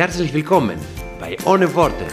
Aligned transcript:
Herzlich 0.00 0.32
willkommen 0.32 0.78
bei 1.20 1.36
Ohne 1.44 1.74
Worte. 1.74 2.06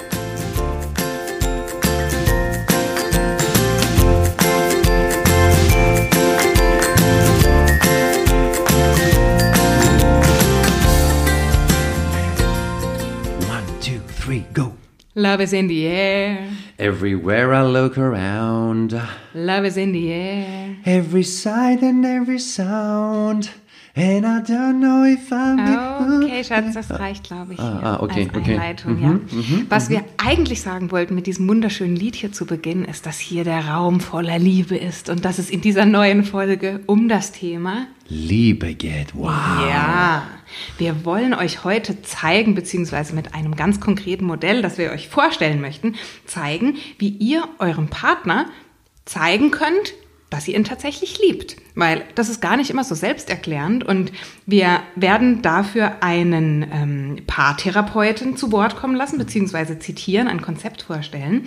One, 13.47 13.63
two, 13.79 13.99
three, 14.19 14.45
go. 14.53 14.73
Love 15.15 15.41
is 15.41 15.53
in 15.53 15.67
the 15.67 15.88
air, 15.88 16.49
Everywhere 16.77 17.53
I 17.53 17.63
look 17.63 17.97
around, 17.97 19.01
love 19.33 19.65
is 19.65 19.77
in 19.77 19.93
the 19.93 20.11
air. 20.11 20.75
every 20.85 21.23
sight 21.23 21.81
and 21.81 22.05
every 22.05 22.39
sound, 22.39 23.49
and 23.97 24.25
I 24.25 24.39
don't 24.52 24.80
know 24.80 25.03
if 25.05 25.31
I'm. 25.31 26.23
Okay, 26.23 26.44
Schatz, 26.44 26.73
das 26.73 26.91
reicht, 26.91 27.23
glaube 27.23 27.53
ich, 27.53 27.59
Ah, 27.59 27.80
ah, 27.83 27.99
okay, 28.02 28.27
als 28.30 28.35
okay. 28.38 28.53
Einleitung. 28.53 29.02
ja. 29.02 29.19
Was 29.69 29.89
wir 29.89 30.03
eigentlich 30.17 30.61
sagen 30.61 30.91
wollten 30.91 31.16
mit 31.16 31.25
diesem 31.27 31.47
wunderschönen 31.47 31.95
Lied 31.95 32.16
hier 32.16 32.31
zu 32.31 32.45
Beginn, 32.45 32.85
ist, 32.85 33.05
dass 33.05 33.17
hier 33.19 33.44
der 33.44 33.67
Raum 33.67 33.99
voller 33.99 34.38
Liebe 34.39 34.77
ist 34.77 35.09
und 35.09 35.25
dass 35.25 35.39
es 35.39 35.49
in 35.49 35.61
dieser 35.61 35.85
neuen 35.85 36.23
Folge 36.23 36.81
um 36.85 37.09
das 37.09 37.31
Thema 37.31 37.88
Liebe 38.07 38.73
geht. 38.75 39.16
Wow. 39.16 39.31
Ja, 39.69 40.23
wir 40.77 41.03
wollen 41.03 41.33
euch 41.33 41.63
heute 41.63 42.02
zeigen, 42.03 42.55
beziehungsweise 42.55 43.13
mit 43.16 43.33
einem 43.33 43.55
ganz 43.55 43.79
konkreten 43.81 44.25
Modell, 44.25 44.61
das 44.61 44.77
wir 44.77 44.91
euch 44.91 45.09
vorstellen 45.09 45.59
möchten, 45.59 45.95
zeigen, 46.25 46.75
wie 47.00 47.09
ihr 47.09 47.44
eurem 47.59 47.88
Partner 47.88 48.45
zeigen 49.05 49.52
könnt, 49.52 49.94
dass 50.30 50.47
ihr 50.47 50.56
ihn 50.56 50.66
tatsächlich 50.66 51.20
liebt. 51.20 51.56
Weil 51.73 52.03
das 52.16 52.28
ist 52.28 52.42
gar 52.42 52.58
nicht 52.58 52.70
immer 52.70 52.83
so 52.83 52.95
selbsterklärend 52.95 53.83
und 53.83 54.11
wir 54.45 54.81
werden 54.95 55.42
dafür 55.42 56.02
einen 56.02 56.66
ähm, 56.73 57.17
Paartherapeuten 57.28 58.36
zu 58.36 58.52
Wort 58.52 58.75
kommen 58.75 58.95
lassen, 58.95 59.19
beziehungsweise 59.19 59.78
zitieren, 59.80 60.28
ein 60.28 60.42
Konzept 60.42 60.81
vorstellen. 60.81 61.45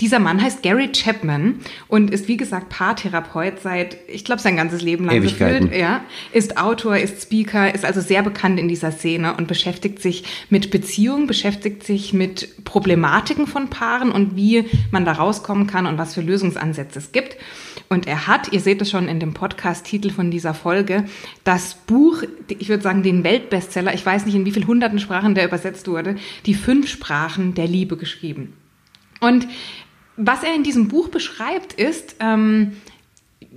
Dieser 0.00 0.20
Mann 0.20 0.42
heißt 0.42 0.62
Gary 0.62 0.90
Chapman 0.92 1.60
und 1.88 2.10
ist 2.10 2.28
wie 2.28 2.36
gesagt 2.36 2.68
Paartherapeut 2.68 3.60
seit, 3.62 3.96
ich 4.08 4.24
glaube, 4.24 4.40
sein 4.40 4.56
ganzes 4.56 4.80
Leben 4.80 5.04
lang 5.04 5.20
gefühlt. 5.20 5.74
Ja, 5.74 6.00
ist 6.32 6.56
Autor, 6.56 6.96
ist 6.96 7.22
Speaker, 7.22 7.74
ist 7.74 7.84
also 7.84 8.00
sehr 8.00 8.22
bekannt 8.22 8.58
in 8.58 8.68
dieser 8.68 8.90
Szene 8.90 9.36
und 9.36 9.48
beschäftigt 9.48 10.00
sich 10.00 10.24
mit 10.50 10.70
Beziehungen, 10.70 11.26
beschäftigt 11.26 11.84
sich 11.84 12.12
mit 12.12 12.64
Problematiken 12.64 13.46
von 13.46 13.70
Paaren 13.70 14.10
und 14.10 14.36
wie 14.36 14.64
man 14.90 15.04
da 15.04 15.12
rauskommen 15.12 15.66
kann 15.66 15.86
und 15.86 15.98
was 15.98 16.14
für 16.14 16.22
Lösungsansätze 16.22 16.98
es 16.98 17.12
gibt. 17.12 17.36
Und 17.88 18.06
er 18.06 18.26
hat, 18.26 18.52
ihr 18.52 18.60
seht 18.60 18.80
es 18.82 18.90
schon 18.90 19.08
in 19.08 19.20
dem 19.20 19.34
Podcast-Titel 19.34 20.10
von 20.10 20.30
dieser 20.30 20.54
Folge, 20.54 21.04
das 21.44 21.74
Buch, 21.74 22.22
ich 22.48 22.68
würde 22.68 22.82
sagen, 22.82 23.02
den 23.02 23.24
Weltbestseller, 23.24 23.94
ich 23.94 24.04
weiß 24.04 24.26
nicht 24.26 24.34
in 24.34 24.44
wie 24.46 24.52
vielen 24.52 24.66
hunderten 24.66 24.98
Sprachen 24.98 25.34
der 25.34 25.46
übersetzt 25.46 25.86
wurde, 25.86 26.16
die 26.46 26.54
fünf 26.54 26.88
Sprachen 26.88 27.54
der 27.54 27.66
Liebe 27.66 27.96
geschrieben. 27.96 28.54
Und 29.20 29.46
was 30.16 30.42
er 30.42 30.54
in 30.54 30.62
diesem 30.62 30.88
Buch 30.88 31.08
beschreibt, 31.08 31.72
ist, 31.74 32.16
ähm, 32.20 32.72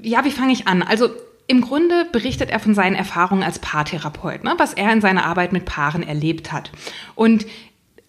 ja, 0.02 0.25
wie 0.25 0.31
fange 0.31 0.53
ich 0.53 0.68
an? 0.68 0.84
Also 0.84 1.09
im 1.47 1.62
Grunde 1.62 2.06
berichtet 2.12 2.50
er 2.50 2.59
von 2.59 2.75
seinen 2.75 2.96
Erfahrungen 2.96 3.44
als 3.44 3.59
Paartherapeut, 3.59 4.44
ne, 4.44 4.53
was 4.57 4.73
er 4.73 4.91
in 4.91 5.02
seiner 5.02 5.25
Arbeit 5.25 5.53
mit 5.53 5.66
Paaren 5.66 6.03
erlebt 6.03 6.52
hat. 6.52 6.72
Und 7.16 7.46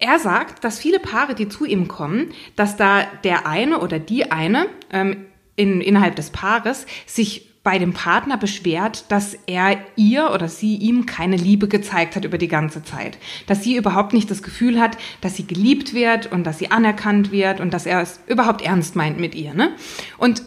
er 0.00 0.18
sagt, 0.18 0.64
dass 0.64 0.78
viele 0.78 0.98
Paare, 0.98 1.34
die 1.34 1.48
zu 1.48 1.64
ihm 1.64 1.88
kommen, 1.88 2.32
dass 2.56 2.76
da 2.76 3.02
der 3.24 3.46
eine 3.46 3.78
oder 3.80 3.98
die 3.98 4.30
eine 4.30 4.66
ähm, 4.92 5.27
in, 5.58 5.80
innerhalb 5.80 6.16
des 6.16 6.30
Paares 6.30 6.86
sich 7.04 7.48
bei 7.64 7.78
dem 7.78 7.92
Partner 7.92 8.38
beschwert, 8.38 9.04
dass 9.10 9.36
er 9.46 9.78
ihr 9.96 10.30
oder 10.32 10.48
sie 10.48 10.76
ihm 10.76 11.04
keine 11.04 11.36
Liebe 11.36 11.68
gezeigt 11.68 12.16
hat 12.16 12.24
über 12.24 12.38
die 12.38 12.48
ganze 12.48 12.82
Zeit. 12.82 13.18
Dass 13.46 13.62
sie 13.62 13.76
überhaupt 13.76 14.14
nicht 14.14 14.30
das 14.30 14.42
Gefühl 14.42 14.80
hat, 14.80 14.96
dass 15.20 15.36
sie 15.36 15.46
geliebt 15.46 15.92
wird 15.92 16.30
und 16.32 16.44
dass 16.44 16.58
sie 16.58 16.70
anerkannt 16.70 17.32
wird 17.32 17.60
und 17.60 17.74
dass 17.74 17.84
er 17.84 18.00
es 18.00 18.20
überhaupt 18.26 18.62
ernst 18.62 18.96
meint 18.96 19.18
mit 19.18 19.34
ihr. 19.34 19.52
Ne? 19.52 19.72
Und 20.16 20.42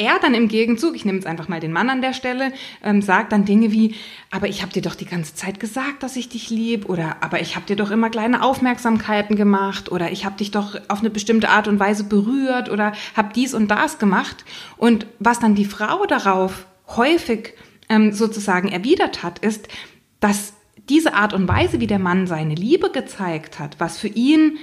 er 0.00 0.18
dann 0.18 0.32
im 0.32 0.48
Gegenzug, 0.48 0.96
ich 0.96 1.04
nehme 1.04 1.18
jetzt 1.18 1.26
einfach 1.26 1.48
mal 1.48 1.60
den 1.60 1.72
Mann 1.72 1.90
an 1.90 2.00
der 2.00 2.14
Stelle, 2.14 2.52
ähm, 2.82 3.02
sagt 3.02 3.32
dann 3.32 3.44
Dinge 3.44 3.70
wie, 3.70 3.94
aber 4.30 4.48
ich 4.48 4.62
habe 4.62 4.72
dir 4.72 4.80
doch 4.80 4.94
die 4.94 5.04
ganze 5.04 5.34
Zeit 5.34 5.60
gesagt, 5.60 6.02
dass 6.02 6.16
ich 6.16 6.30
dich 6.30 6.48
lieb 6.48 6.88
oder 6.88 7.18
aber 7.20 7.40
ich 7.40 7.54
habe 7.54 7.66
dir 7.66 7.76
doch 7.76 7.90
immer 7.90 8.08
kleine 8.08 8.42
Aufmerksamkeiten 8.42 9.36
gemacht 9.36 9.92
oder 9.92 10.10
ich 10.10 10.24
habe 10.24 10.38
dich 10.38 10.50
doch 10.50 10.74
auf 10.88 11.00
eine 11.00 11.10
bestimmte 11.10 11.50
Art 11.50 11.68
und 11.68 11.78
Weise 11.78 12.04
berührt 12.04 12.70
oder 12.70 12.92
habe 13.14 13.34
dies 13.34 13.52
und 13.52 13.70
das 13.70 13.98
gemacht. 13.98 14.44
Und 14.78 15.06
was 15.18 15.38
dann 15.38 15.54
die 15.54 15.66
Frau 15.66 16.06
darauf 16.06 16.66
häufig 16.96 17.52
ähm, 17.90 18.12
sozusagen 18.12 18.68
erwidert 18.68 19.22
hat, 19.22 19.40
ist, 19.40 19.68
dass 20.20 20.54
diese 20.88 21.14
Art 21.14 21.34
und 21.34 21.46
Weise, 21.46 21.78
wie 21.80 21.86
der 21.86 21.98
Mann 21.98 22.26
seine 22.26 22.54
Liebe 22.54 22.90
gezeigt 22.90 23.58
hat, 23.58 23.76
was 23.78 23.98
für 23.98 24.08
ihn 24.08 24.58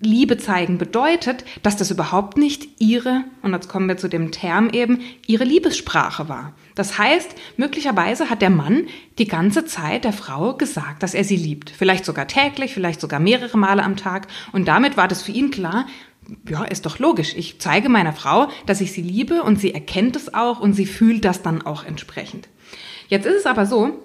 Liebe 0.00 0.38
zeigen 0.38 0.78
bedeutet, 0.78 1.44
dass 1.62 1.76
das 1.76 1.90
überhaupt 1.90 2.38
nicht 2.38 2.68
ihre, 2.78 3.24
und 3.42 3.52
jetzt 3.52 3.68
kommen 3.68 3.88
wir 3.88 3.96
zu 3.96 4.08
dem 4.08 4.30
Term 4.30 4.70
eben, 4.70 5.00
ihre 5.26 5.44
Liebessprache 5.44 6.28
war. 6.28 6.54
Das 6.76 6.98
heißt, 6.98 7.34
möglicherweise 7.56 8.30
hat 8.30 8.40
der 8.40 8.50
Mann 8.50 8.86
die 9.18 9.26
ganze 9.26 9.64
Zeit 9.64 10.04
der 10.04 10.12
Frau 10.12 10.54
gesagt, 10.54 11.02
dass 11.02 11.14
er 11.14 11.24
sie 11.24 11.36
liebt. 11.36 11.70
Vielleicht 11.70 12.04
sogar 12.04 12.28
täglich, 12.28 12.74
vielleicht 12.74 13.00
sogar 13.00 13.18
mehrere 13.18 13.58
Male 13.58 13.82
am 13.82 13.96
Tag. 13.96 14.28
Und 14.52 14.68
damit 14.68 14.96
war 14.96 15.08
das 15.08 15.22
für 15.22 15.32
ihn 15.32 15.50
klar, 15.50 15.86
ja, 16.48 16.64
ist 16.64 16.86
doch 16.86 16.98
logisch. 16.98 17.34
Ich 17.36 17.58
zeige 17.58 17.88
meiner 17.88 18.12
Frau, 18.12 18.48
dass 18.66 18.80
ich 18.80 18.92
sie 18.92 19.02
liebe 19.02 19.42
und 19.42 19.58
sie 19.58 19.74
erkennt 19.74 20.14
es 20.14 20.32
auch 20.32 20.60
und 20.60 20.74
sie 20.74 20.86
fühlt 20.86 21.24
das 21.24 21.42
dann 21.42 21.62
auch 21.62 21.84
entsprechend. 21.84 22.48
Jetzt 23.08 23.26
ist 23.26 23.38
es 23.40 23.46
aber 23.46 23.66
so, 23.66 23.98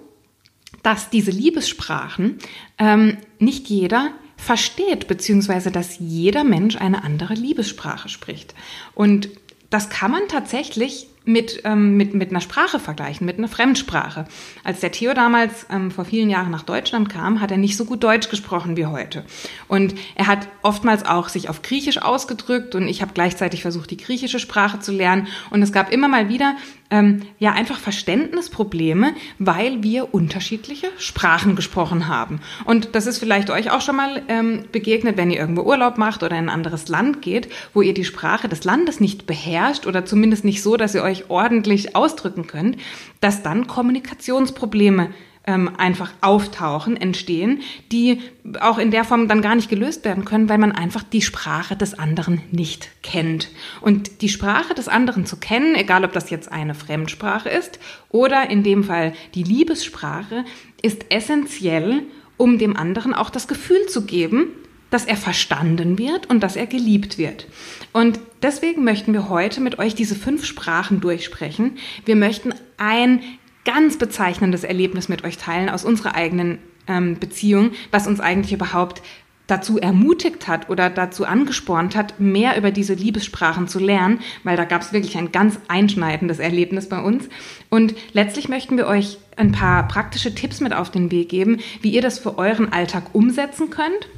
dass 0.82 1.10
diese 1.10 1.30
Liebessprachen 1.30 2.38
ähm, 2.78 3.18
nicht 3.38 3.68
jeder 3.68 4.10
versteht, 4.36 5.06
beziehungsweise 5.06 5.70
dass 5.70 5.98
jeder 5.98 6.44
Mensch 6.44 6.76
eine 6.76 7.04
andere 7.04 7.34
Liebessprache 7.34 8.08
spricht. 8.08 8.54
Und 8.94 9.28
das 9.70 9.88
kann 9.88 10.10
man 10.10 10.28
tatsächlich 10.28 11.08
mit, 11.24 11.62
ähm, 11.64 11.96
mit, 11.96 12.14
mit 12.14 12.30
einer 12.30 12.40
Sprache 12.40 12.78
vergleichen, 12.78 13.24
mit 13.24 13.38
einer 13.38 13.48
Fremdsprache. 13.48 14.26
Als 14.62 14.80
der 14.80 14.92
Theo 14.92 15.14
damals 15.14 15.66
ähm, 15.70 15.90
vor 15.90 16.04
vielen 16.04 16.28
Jahren 16.28 16.50
nach 16.50 16.62
Deutschland 16.62 17.08
kam, 17.08 17.40
hat 17.40 17.50
er 17.50 17.56
nicht 17.56 17.76
so 17.76 17.84
gut 17.84 18.04
Deutsch 18.04 18.28
gesprochen 18.28 18.76
wie 18.76 18.86
heute. 18.86 19.24
Und 19.68 19.94
er 20.14 20.26
hat 20.26 20.48
oftmals 20.62 21.04
auch 21.04 21.28
sich 21.28 21.48
auf 21.48 21.62
Griechisch 21.62 21.98
ausgedrückt 21.98 22.74
und 22.74 22.88
ich 22.88 23.00
habe 23.00 23.12
gleichzeitig 23.14 23.62
versucht, 23.62 23.90
die 23.90 23.96
griechische 23.96 24.38
Sprache 24.38 24.80
zu 24.80 24.92
lernen. 24.92 25.28
Und 25.50 25.62
es 25.62 25.72
gab 25.72 25.92
immer 25.92 26.08
mal 26.08 26.28
wieder 26.28 26.56
ähm, 26.90 27.22
ja 27.38 27.52
einfach 27.52 27.78
Verständnisprobleme, 27.78 29.14
weil 29.38 29.82
wir 29.82 30.12
unterschiedliche 30.14 30.88
Sprachen 30.98 31.56
gesprochen 31.56 32.08
haben. 32.08 32.40
Und 32.64 32.94
das 32.94 33.06
ist 33.06 33.18
vielleicht 33.18 33.50
euch 33.50 33.70
auch 33.70 33.80
schon 33.80 33.96
mal 33.96 34.22
ähm, 34.28 34.64
begegnet, 34.70 35.16
wenn 35.16 35.30
ihr 35.30 35.38
irgendwo 35.38 35.62
Urlaub 35.62 35.98
macht 35.98 36.22
oder 36.22 36.36
in 36.36 36.44
ein 36.44 36.54
anderes 36.54 36.88
Land 36.88 37.22
geht, 37.22 37.48
wo 37.72 37.82
ihr 37.82 37.94
die 37.94 38.04
Sprache 38.04 38.48
des 38.48 38.64
Landes 38.64 39.00
nicht 39.00 39.26
beherrscht 39.26 39.86
oder 39.86 40.04
zumindest 40.04 40.44
nicht 40.44 40.62
so, 40.62 40.76
dass 40.76 40.94
ihr 40.94 41.02
euch 41.02 41.13
ordentlich 41.30 41.96
ausdrücken 41.96 42.46
könnt, 42.46 42.76
dass 43.20 43.42
dann 43.42 43.66
Kommunikationsprobleme 43.66 45.10
ähm, 45.46 45.70
einfach 45.76 46.12
auftauchen, 46.20 46.96
entstehen, 46.96 47.60
die 47.92 48.20
auch 48.60 48.78
in 48.78 48.90
der 48.90 49.04
Form 49.04 49.28
dann 49.28 49.42
gar 49.42 49.54
nicht 49.54 49.68
gelöst 49.68 50.04
werden 50.04 50.24
können, 50.24 50.48
weil 50.48 50.58
man 50.58 50.72
einfach 50.72 51.02
die 51.02 51.22
Sprache 51.22 51.76
des 51.76 51.98
anderen 51.98 52.40
nicht 52.50 52.88
kennt. 53.02 53.50
Und 53.80 54.22
die 54.22 54.28
Sprache 54.28 54.74
des 54.74 54.88
anderen 54.88 55.26
zu 55.26 55.36
kennen, 55.36 55.74
egal 55.74 56.04
ob 56.04 56.12
das 56.12 56.30
jetzt 56.30 56.50
eine 56.50 56.74
Fremdsprache 56.74 57.50
ist 57.50 57.78
oder 58.08 58.48
in 58.48 58.62
dem 58.62 58.84
Fall 58.84 59.12
die 59.34 59.42
Liebessprache, 59.42 60.44
ist 60.82 61.06
essentiell, 61.10 62.02
um 62.36 62.58
dem 62.58 62.76
anderen 62.76 63.14
auch 63.14 63.30
das 63.30 63.46
Gefühl 63.46 63.86
zu 63.86 64.06
geben, 64.06 64.48
dass 64.94 65.06
er 65.06 65.16
verstanden 65.16 65.98
wird 65.98 66.30
und 66.30 66.38
dass 66.40 66.54
er 66.54 66.68
geliebt 66.68 67.18
wird. 67.18 67.48
Und 67.92 68.20
deswegen 68.42 68.84
möchten 68.84 69.12
wir 69.12 69.28
heute 69.28 69.60
mit 69.60 69.80
euch 69.80 69.96
diese 69.96 70.14
fünf 70.14 70.44
Sprachen 70.44 71.00
durchsprechen. 71.00 71.78
Wir 72.04 72.14
möchten 72.14 72.54
ein 72.76 73.20
ganz 73.64 73.98
bezeichnendes 73.98 74.62
Erlebnis 74.62 75.08
mit 75.08 75.24
euch 75.24 75.36
teilen 75.36 75.68
aus 75.68 75.84
unserer 75.84 76.14
eigenen 76.14 76.58
ähm, 76.86 77.18
Beziehung, 77.18 77.72
was 77.90 78.06
uns 78.06 78.20
eigentlich 78.20 78.52
überhaupt 78.52 79.02
dazu 79.48 79.80
ermutigt 79.80 80.46
hat 80.46 80.70
oder 80.70 80.90
dazu 80.90 81.26
angespornt 81.26 81.96
hat, 81.96 82.20
mehr 82.20 82.56
über 82.56 82.70
diese 82.70 82.94
Liebessprachen 82.94 83.66
zu 83.66 83.80
lernen, 83.80 84.20
weil 84.44 84.56
da 84.56 84.64
gab 84.64 84.82
es 84.82 84.92
wirklich 84.92 85.18
ein 85.18 85.32
ganz 85.32 85.58
einschneidendes 85.66 86.38
Erlebnis 86.38 86.88
bei 86.88 87.00
uns. 87.00 87.28
Und 87.68 87.96
letztlich 88.12 88.48
möchten 88.48 88.76
wir 88.76 88.86
euch 88.86 89.18
ein 89.34 89.50
paar 89.50 89.88
praktische 89.88 90.36
Tipps 90.36 90.60
mit 90.60 90.72
auf 90.72 90.92
den 90.92 91.10
Weg 91.10 91.30
geben, 91.30 91.58
wie 91.82 91.90
ihr 91.90 92.00
das 92.00 92.20
für 92.20 92.38
euren 92.38 92.72
Alltag 92.72 93.06
umsetzen 93.12 93.70
könnt 93.70 94.08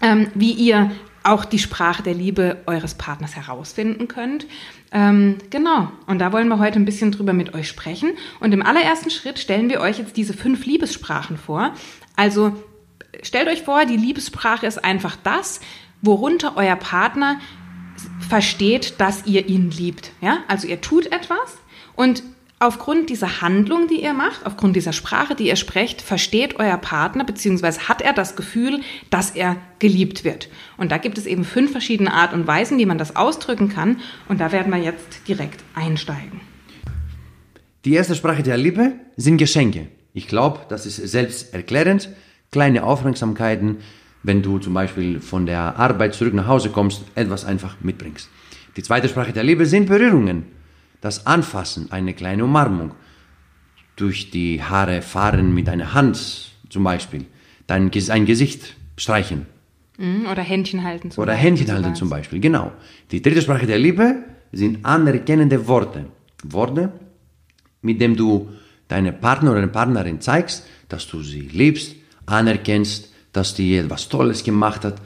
ähm, 0.00 0.28
wie 0.34 0.52
ihr 0.52 0.90
auch 1.22 1.44
die 1.44 1.58
Sprache 1.58 2.02
der 2.02 2.14
Liebe 2.14 2.62
eures 2.66 2.94
Partners 2.94 3.34
herausfinden 3.34 4.06
könnt. 4.06 4.46
Ähm, 4.92 5.38
genau, 5.50 5.90
und 6.06 6.20
da 6.20 6.32
wollen 6.32 6.48
wir 6.48 6.58
heute 6.58 6.78
ein 6.78 6.84
bisschen 6.84 7.10
drüber 7.10 7.32
mit 7.32 7.52
euch 7.54 7.68
sprechen. 7.68 8.12
Und 8.38 8.52
im 8.52 8.62
allerersten 8.62 9.10
Schritt 9.10 9.38
stellen 9.38 9.68
wir 9.68 9.80
euch 9.80 9.98
jetzt 9.98 10.16
diese 10.16 10.34
fünf 10.34 10.64
Liebessprachen 10.64 11.36
vor. 11.36 11.72
Also 12.14 12.52
stellt 13.22 13.48
euch 13.48 13.62
vor, 13.62 13.86
die 13.86 13.96
Liebessprache 13.96 14.66
ist 14.66 14.84
einfach 14.84 15.16
das, 15.22 15.60
worunter 16.00 16.52
euer 16.56 16.76
Partner 16.76 17.40
versteht, 18.28 18.94
dass 18.98 19.26
ihr 19.26 19.48
ihn 19.48 19.70
liebt. 19.70 20.12
Ja? 20.20 20.38
Also 20.48 20.68
ihr 20.68 20.80
tut 20.80 21.06
etwas 21.06 21.58
und 21.96 22.22
Aufgrund 22.58 23.10
dieser 23.10 23.42
Handlung, 23.42 23.86
die 23.86 24.02
ihr 24.02 24.14
macht, 24.14 24.46
aufgrund 24.46 24.76
dieser 24.76 24.94
Sprache, 24.94 25.34
die 25.34 25.48
ihr 25.48 25.56
sprecht, 25.56 26.00
versteht 26.00 26.58
euer 26.58 26.78
Partner 26.78 27.22
bzw. 27.24 27.80
hat 27.80 28.00
er 28.00 28.14
das 28.14 28.34
Gefühl, 28.34 28.80
dass 29.10 29.32
er 29.32 29.56
geliebt 29.78 30.24
wird. 30.24 30.48
Und 30.78 30.90
da 30.90 30.96
gibt 30.96 31.18
es 31.18 31.26
eben 31.26 31.44
fünf 31.44 31.72
verschiedene 31.72 32.14
Art 32.14 32.32
und 32.32 32.46
Weisen, 32.46 32.78
wie 32.78 32.86
man 32.86 32.96
das 32.96 33.14
ausdrücken 33.14 33.68
kann. 33.68 33.98
Und 34.30 34.40
da 34.40 34.52
werden 34.52 34.72
wir 34.72 34.80
jetzt 34.80 35.28
direkt 35.28 35.62
einsteigen. 35.74 36.40
Die 37.84 37.92
erste 37.92 38.14
Sprache 38.14 38.42
der 38.42 38.56
Liebe 38.56 38.94
sind 39.18 39.36
Geschenke. 39.36 39.88
Ich 40.14 40.26
glaube, 40.26 40.60
das 40.70 40.86
ist 40.86 40.96
selbsterklärend. 40.96 42.08
Kleine 42.52 42.84
Aufmerksamkeiten, 42.84 43.78
wenn 44.22 44.40
du 44.40 44.58
zum 44.60 44.72
Beispiel 44.72 45.20
von 45.20 45.44
der 45.44 45.78
Arbeit 45.78 46.14
zurück 46.14 46.32
nach 46.32 46.46
Hause 46.46 46.70
kommst, 46.70 47.02
etwas 47.16 47.44
einfach 47.44 47.76
mitbringst. 47.82 48.30
Die 48.78 48.82
zweite 48.82 49.10
Sprache 49.10 49.34
der 49.34 49.44
Liebe 49.44 49.66
sind 49.66 49.86
Berührungen 49.86 50.55
das 51.00 51.26
Anfassen, 51.26 51.90
eine 51.92 52.14
kleine 52.14 52.44
Umarmung, 52.44 52.92
durch 53.96 54.30
die 54.30 54.62
Haare 54.62 55.02
fahren 55.02 55.54
mit 55.54 55.68
einer 55.68 55.94
Hand 55.94 56.52
zum 56.68 56.84
Beispiel, 56.84 57.26
dein 57.66 57.90
ein 58.10 58.26
Gesicht 58.26 58.76
streichen. 58.96 59.46
Mhm, 59.98 60.26
oder 60.30 60.42
Händchen 60.42 60.84
halten 60.84 61.10
zum 61.10 61.22
Oder 61.22 61.32
Beispiel. 61.32 61.50
Händchen 61.50 61.72
halten 61.72 61.94
zum 61.94 62.10
Beispiel, 62.10 62.40
genau. 62.40 62.72
Die 63.10 63.22
dritte 63.22 63.40
Sprache 63.42 63.66
der 63.66 63.78
Liebe 63.78 64.24
sind 64.52 64.84
anerkennende 64.84 65.66
Worte. 65.66 66.06
Worte, 66.44 66.92
mit 67.80 68.00
denen 68.00 68.16
du 68.16 68.50
deine 68.88 69.12
Partner 69.12 69.52
oder 69.52 69.60
deine 69.60 69.72
Partnerin 69.72 70.20
zeigst, 70.20 70.66
dass 70.88 71.06
du 71.08 71.22
sie 71.22 71.40
liebst, 71.40 71.96
anerkennst, 72.26 73.12
dass 73.32 73.54
die 73.54 73.76
etwas 73.76 74.08
Tolles 74.08 74.44
gemacht 74.44 74.84
hat. 74.84 75.00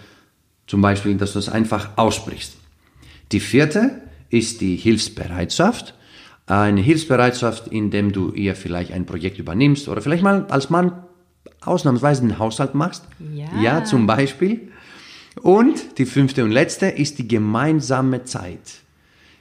Zum 0.66 0.80
Beispiel, 0.82 1.16
dass 1.16 1.32
du 1.32 1.38
es 1.38 1.48
einfach 1.48 1.96
aussprichst. 1.96 2.56
Die 3.32 3.40
vierte 3.40 4.02
ist 4.30 4.60
die 4.60 4.76
Hilfsbereitschaft. 4.76 5.94
Eine 6.46 6.80
Hilfsbereitschaft, 6.80 7.68
indem 7.68 8.12
du 8.12 8.32
ihr 8.32 8.56
vielleicht 8.56 8.92
ein 8.92 9.06
Projekt 9.06 9.38
übernimmst 9.38 9.88
oder 9.88 10.00
vielleicht 10.00 10.22
mal 10.22 10.46
als 10.48 10.70
Mann 10.70 10.92
ausnahmsweise 11.60 12.22
einen 12.22 12.38
Haushalt 12.38 12.74
machst. 12.74 13.04
Ja. 13.34 13.46
ja, 13.60 13.84
zum 13.84 14.06
Beispiel. 14.06 14.70
Und 15.42 15.98
die 15.98 16.06
fünfte 16.06 16.42
und 16.44 16.50
letzte 16.50 16.86
ist 16.86 17.18
die 17.18 17.28
gemeinsame 17.28 18.24
Zeit. 18.24 18.80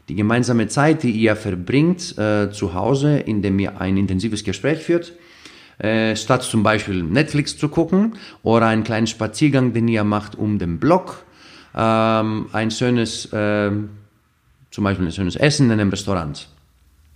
Die 0.08 0.16
gemeinsame 0.16 0.68
Zeit, 0.68 1.04
die 1.04 1.12
ihr 1.12 1.36
verbringt 1.36 2.18
äh, 2.18 2.52
zu 2.52 2.74
Hause, 2.74 3.18
indem 3.18 3.60
ihr 3.60 3.80
ein 3.80 3.98
intensives 3.98 4.44
Gespräch 4.44 4.80
führt, 4.80 5.14
äh, 5.78 6.16
statt 6.16 6.44
zum 6.44 6.64
Beispiel 6.64 7.04
Netflix 7.04 7.58
zu 7.58 7.70
gucken 7.70 8.14
oder 8.44 8.68
einen 8.68 8.84
kleinen 8.84 9.08
Spaziergang, 9.08 9.74
den 9.74 9.88
ihr 9.88 10.04
macht 10.04 10.36
um 10.36 10.60
den 10.60 10.80
Block, 10.80 11.24
ähm, 11.76 12.48
ein 12.52 12.72
schönes 12.72 13.32
äh, 13.32 13.72
zum 14.80 14.86
Beispiel 14.86 15.08
ein 15.08 15.12
schönes 15.12 15.36
Essen 15.36 15.66
in 15.66 15.74
einem 15.74 15.90
Restaurant. 15.90 16.48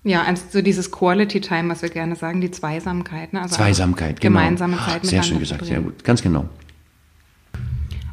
Ja, 0.04 0.24
also 0.24 0.44
so 0.52 0.62
dieses 0.62 0.92
Quality 0.92 1.40
Time, 1.40 1.70
was 1.70 1.82
wir 1.82 1.88
gerne 1.88 2.18
sagen, 2.18 2.42
die 2.42 2.52
Zweisamkeit. 2.52 3.32
Ne? 3.32 3.42
Also 3.42 3.56
Zweisamkeit, 3.56 4.20
genau. 4.20 4.38
Gemeinsame 4.38 4.78
Zeit 4.86 5.06
Sehr 5.06 5.24
schön 5.24 5.40
gesagt, 5.40 5.64
sehr 5.64 5.80
gut, 5.80 6.04
ganz 6.04 6.22
genau. 6.22 6.50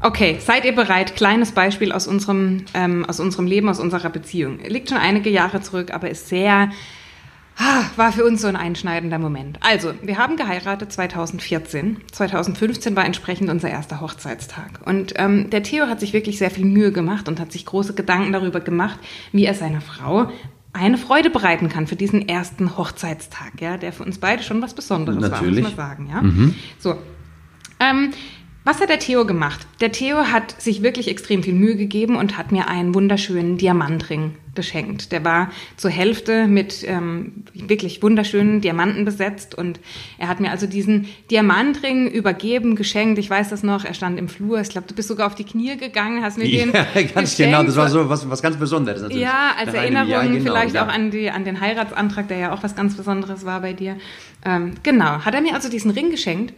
Okay, 0.01 0.39
seid 0.39 0.65
ihr 0.65 0.73
bereit? 0.73 1.17
Kleines 1.17 1.51
Beispiel 1.51 1.91
aus 1.91 2.07
unserem, 2.07 2.65
ähm, 2.75 3.05
aus 3.05 3.19
unserem 3.19 3.49
Leben, 3.49 3.69
aus 3.69 3.81
unserer 3.81 4.09
Beziehung. 4.09 4.61
Liegt 4.69 4.89
schon 4.89 4.99
einige 4.99 5.31
Jahre 5.31 5.61
zurück, 5.61 5.93
aber 5.93 6.09
ist 6.09 6.29
sehr 6.29 6.71
war 7.97 8.13
für 8.13 8.25
uns 8.25 8.43
so 8.43 8.49
ein 8.49 8.57
einschneidender 8.57 9.19
Moment. 9.19 9.59
Also, 9.63 9.93
wir 10.03 10.19
haben 10.19 10.37
geheiratet 10.37 10.93
2014. 10.93 11.99
2015 12.13 12.97
war 12.97 13.05
entsprechend 13.05 13.51
unser 13.51 13.71
erster 13.71 14.01
Hochzeitstag. 14.01 14.81
Und 14.85 15.15
ähm, 15.17 15.51
der 15.51 15.63
Theo 15.63 15.87
hat 15.87 16.01
sich 16.01 16.13
wirklich 16.13 16.39
sehr 16.39 16.51
viel 16.51 16.65
Mühe 16.65 16.93
gemacht 16.93 17.29
und 17.29 17.41
hat 17.41 17.53
sich 17.53 17.67
große 17.67 17.95
Gedanken 17.95 18.33
darüber 18.33 18.61
gemacht, 18.61 18.99
wie 19.33 19.45
er 19.45 19.55
seiner 19.55 19.81
Frau 19.81 20.31
eine 20.73 20.99
Freude 20.99 21.31
bereiten 21.31 21.69
kann 21.69 21.87
für 21.87 21.97
diesen 21.97 22.29
ersten 22.29 22.77
Hochzeitstag, 22.77 23.61
ja, 23.61 23.77
der 23.77 23.93
für 23.93 24.05
uns 24.05 24.19
beide 24.19 24.43
schon 24.43 24.63
was 24.63 24.75
Besonderes 24.75 25.21
Natürlich. 25.21 25.65
war, 25.65 25.71
muss 25.71 25.77
man 25.77 25.89
sagen, 25.89 26.09
ja. 26.11 26.23
Mhm. 26.23 26.55
So. 26.79 26.97
Ähm, 27.81 28.11
was 28.65 28.81
hat 28.81 28.91
der 28.91 28.99
Theo 28.99 29.25
gemacht? 29.25 29.67
Der 29.81 29.91
Theo 29.91 30.19
hat 30.19 30.61
sich 30.61 30.83
wirklich 30.83 31.09
extrem 31.09 31.43
viel 31.43 31.55
Mühe 31.55 31.77
gegeben 31.77 32.17
und 32.17 32.37
hat 32.37 32.53
mir 32.53 32.69
einen 32.69 32.95
wunderschönen 32.95 33.57
Diamantring 33.57 34.37
geschenkt. 34.55 35.13
Der 35.13 35.25
war 35.25 35.51
zur 35.77 35.91
Hälfte 35.91 36.47
mit 36.47 36.85
ähm, 36.87 37.45
wirklich 37.55 38.03
wunderschönen 38.03 38.61
Diamanten 38.61 39.05
besetzt 39.05 39.55
und 39.55 39.81
er 40.19 40.29
hat 40.29 40.41
mir 40.41 40.51
also 40.51 40.67
diesen 40.67 41.09
Diamantring 41.31 42.09
übergeben, 42.09 42.77
geschenkt. 42.77 43.19
Ich 43.19 43.31
weiß 43.31 43.49
das 43.51 43.63
noch, 43.63 43.85
er 43.85 43.95
stand 43.95 44.19
im 44.19 44.29
Flur. 44.29 44.61
Ich 44.61 44.71
glaube, 44.71 44.87
du 44.89 44.95
bist 44.95 45.09
sogar 45.09 45.27
auf 45.27 45.35
die 45.35 45.45
Knie 45.45 45.77
gegangen, 45.77 46.23
hast 46.23 46.39
mir 46.39 46.47
ja, 46.47 46.65
den 46.65 46.73
ganz 47.15 47.31
geschenkt. 47.31 47.39
genau, 47.39 47.63
das 47.63 47.77
war 47.77 47.89
so 47.89 48.09
was, 48.09 48.29
was 48.29 48.43
ganz 48.43 48.57
Besonderes 48.57 49.03
natürlich. 49.03 49.23
Ja, 49.23 49.53
als 49.59 49.73
Erinnerung 49.73 50.09
Jahr, 50.09 50.27
genau, 50.27 50.43
vielleicht 50.43 50.75
ja. 50.75 50.85
auch 50.85 50.93
an, 50.93 51.11
die, 51.11 51.31
an 51.31 51.45
den 51.45 51.61
Heiratsantrag, 51.61 52.29
der 52.29 52.39
ja 52.39 52.53
auch 52.53 52.63
was 52.63 52.75
ganz 52.75 52.97
Besonderes 52.97 53.45
war 53.45 53.61
bei 53.61 53.73
dir. 53.73 53.97
Ähm, 54.45 54.75
genau, 54.83 55.25
hat 55.25 55.35
er 55.35 55.41
mir 55.41 55.55
also 55.55 55.69
diesen 55.69 55.91
Ring 55.91 56.11
geschenkt 56.11 56.55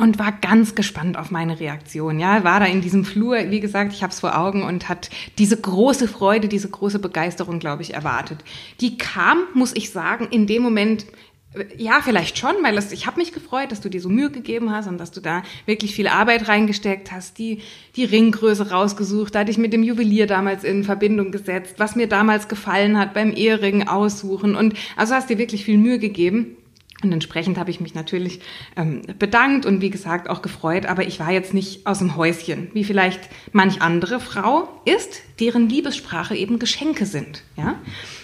und 0.00 0.18
war 0.18 0.32
ganz 0.32 0.74
gespannt 0.74 1.16
auf 1.16 1.30
meine 1.30 1.60
Reaktion. 1.60 2.18
Ja, 2.18 2.42
war 2.44 2.60
da 2.60 2.66
in 2.66 2.80
diesem 2.80 3.04
Flur, 3.04 3.36
wie 3.50 3.60
gesagt, 3.60 3.92
ich 3.92 4.02
habe 4.02 4.12
es 4.12 4.20
vor 4.20 4.38
Augen 4.38 4.62
und 4.62 4.88
hat 4.88 5.10
diese 5.38 5.56
große 5.56 6.08
Freude, 6.08 6.48
diese 6.48 6.68
große 6.68 6.98
Begeisterung, 6.98 7.58
glaube 7.58 7.82
ich, 7.82 7.94
erwartet. 7.94 8.38
Die 8.80 8.96
kam, 8.96 9.44
muss 9.54 9.74
ich 9.74 9.90
sagen, 9.90 10.28
in 10.30 10.46
dem 10.46 10.62
Moment 10.62 11.06
äh, 11.54 11.64
ja, 11.76 12.00
vielleicht 12.02 12.38
schon, 12.38 12.54
weil 12.62 12.74
das, 12.74 12.92
ich 12.92 13.06
habe 13.06 13.18
mich 13.18 13.32
gefreut, 13.32 13.72
dass 13.72 13.80
du 13.80 13.88
dir 13.88 14.00
so 14.00 14.08
Mühe 14.08 14.30
gegeben 14.30 14.70
hast 14.70 14.86
und 14.86 14.98
dass 14.98 15.10
du 15.10 15.20
da 15.20 15.42
wirklich 15.66 15.94
viel 15.94 16.08
Arbeit 16.08 16.48
reingesteckt 16.48 17.12
hast, 17.12 17.38
die, 17.38 17.60
die 17.96 18.04
Ringgröße 18.04 18.70
rausgesucht, 18.70 19.34
da 19.34 19.44
dich 19.44 19.58
mit 19.58 19.72
dem 19.72 19.82
Juwelier 19.82 20.26
damals 20.26 20.64
in 20.64 20.84
Verbindung 20.84 21.32
gesetzt, 21.32 21.74
was 21.78 21.96
mir 21.96 22.06
damals 22.06 22.48
gefallen 22.48 22.98
hat 22.98 23.14
beim 23.14 23.32
Ehering 23.32 23.88
aussuchen 23.88 24.54
und 24.54 24.74
also 24.96 25.14
hast 25.14 25.30
dir 25.30 25.38
wirklich 25.38 25.64
viel 25.64 25.78
Mühe 25.78 25.98
gegeben. 25.98 26.56
Und 27.02 27.12
entsprechend 27.12 27.58
habe 27.58 27.70
ich 27.70 27.80
mich 27.80 27.94
natürlich 27.94 28.40
ähm, 28.76 29.02
bedankt 29.18 29.66
und 29.66 29.80
wie 29.80 29.90
gesagt 29.90 30.28
auch 30.28 30.42
gefreut, 30.42 30.86
aber 30.86 31.06
ich 31.06 31.18
war 31.18 31.30
jetzt 31.30 31.54
nicht 31.54 31.86
aus 31.86 31.98
dem 32.00 32.16
Häuschen, 32.16 32.70
wie 32.74 32.84
vielleicht 32.84 33.20
manch 33.52 33.80
andere 33.80 34.20
Frau 34.20 34.68
ist, 34.84 35.22
deren 35.40 35.68
Liebessprache 35.68 36.36
eben 36.36 36.58
Geschenke 36.58 37.06
sind. 37.06 37.42
Ja, 37.56 37.76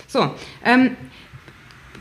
so. 0.06 0.30
Ähm, 0.64 0.96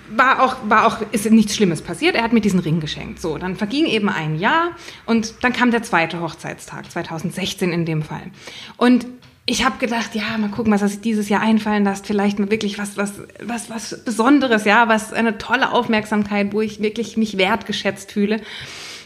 war 0.10 0.44
auch, 0.44 0.58
war 0.70 0.86
auch, 0.86 1.02
ist 1.12 1.30
nichts 1.32 1.56
Schlimmes 1.56 1.82
passiert. 1.82 2.16
Er 2.16 2.24
hat 2.24 2.34
mir 2.34 2.42
diesen 2.42 2.60
Ring 2.60 2.80
geschenkt. 2.80 3.20
So, 3.20 3.38
dann 3.38 3.56
verging 3.56 3.86
eben 3.86 4.10
ein 4.10 4.38
Jahr 4.38 4.72
und 5.06 5.44
dann 5.44 5.54
kam 5.54 5.72
der 5.72 5.84
zweite 5.84 6.22
Hochzeitstag, 6.22 6.92
2016 6.92 7.72
in 7.72 7.86
dem 7.86 8.04
Fall. 8.04 8.32
Und 8.78 9.08
ich 9.48 9.64
habe 9.64 9.78
gedacht, 9.78 10.16
ja, 10.16 10.38
mal 10.38 10.50
gucken, 10.50 10.74
was 10.74 10.82
er 10.82 10.88
sich 10.88 11.02
dieses 11.02 11.30
Jahr 11.30 11.42
einfallen 11.42 11.84
lässt. 11.84 12.08
Vielleicht 12.08 12.40
mal 12.40 12.50
wirklich 12.50 12.80
was, 12.80 12.98
was, 12.98 13.22
was, 13.44 13.70
was 13.70 14.04
Besonderes, 14.04 14.66
ja, 14.66 14.88
was 14.88 15.14
eine 15.14 15.38
tolle 15.38 15.72
Aufmerksamkeit, 15.72 16.52
wo 16.52 16.62
ich 16.62 16.82
wirklich 16.82 17.16
mich 17.16 17.38
wertgeschätzt 17.38 18.12
fühle. 18.12 18.42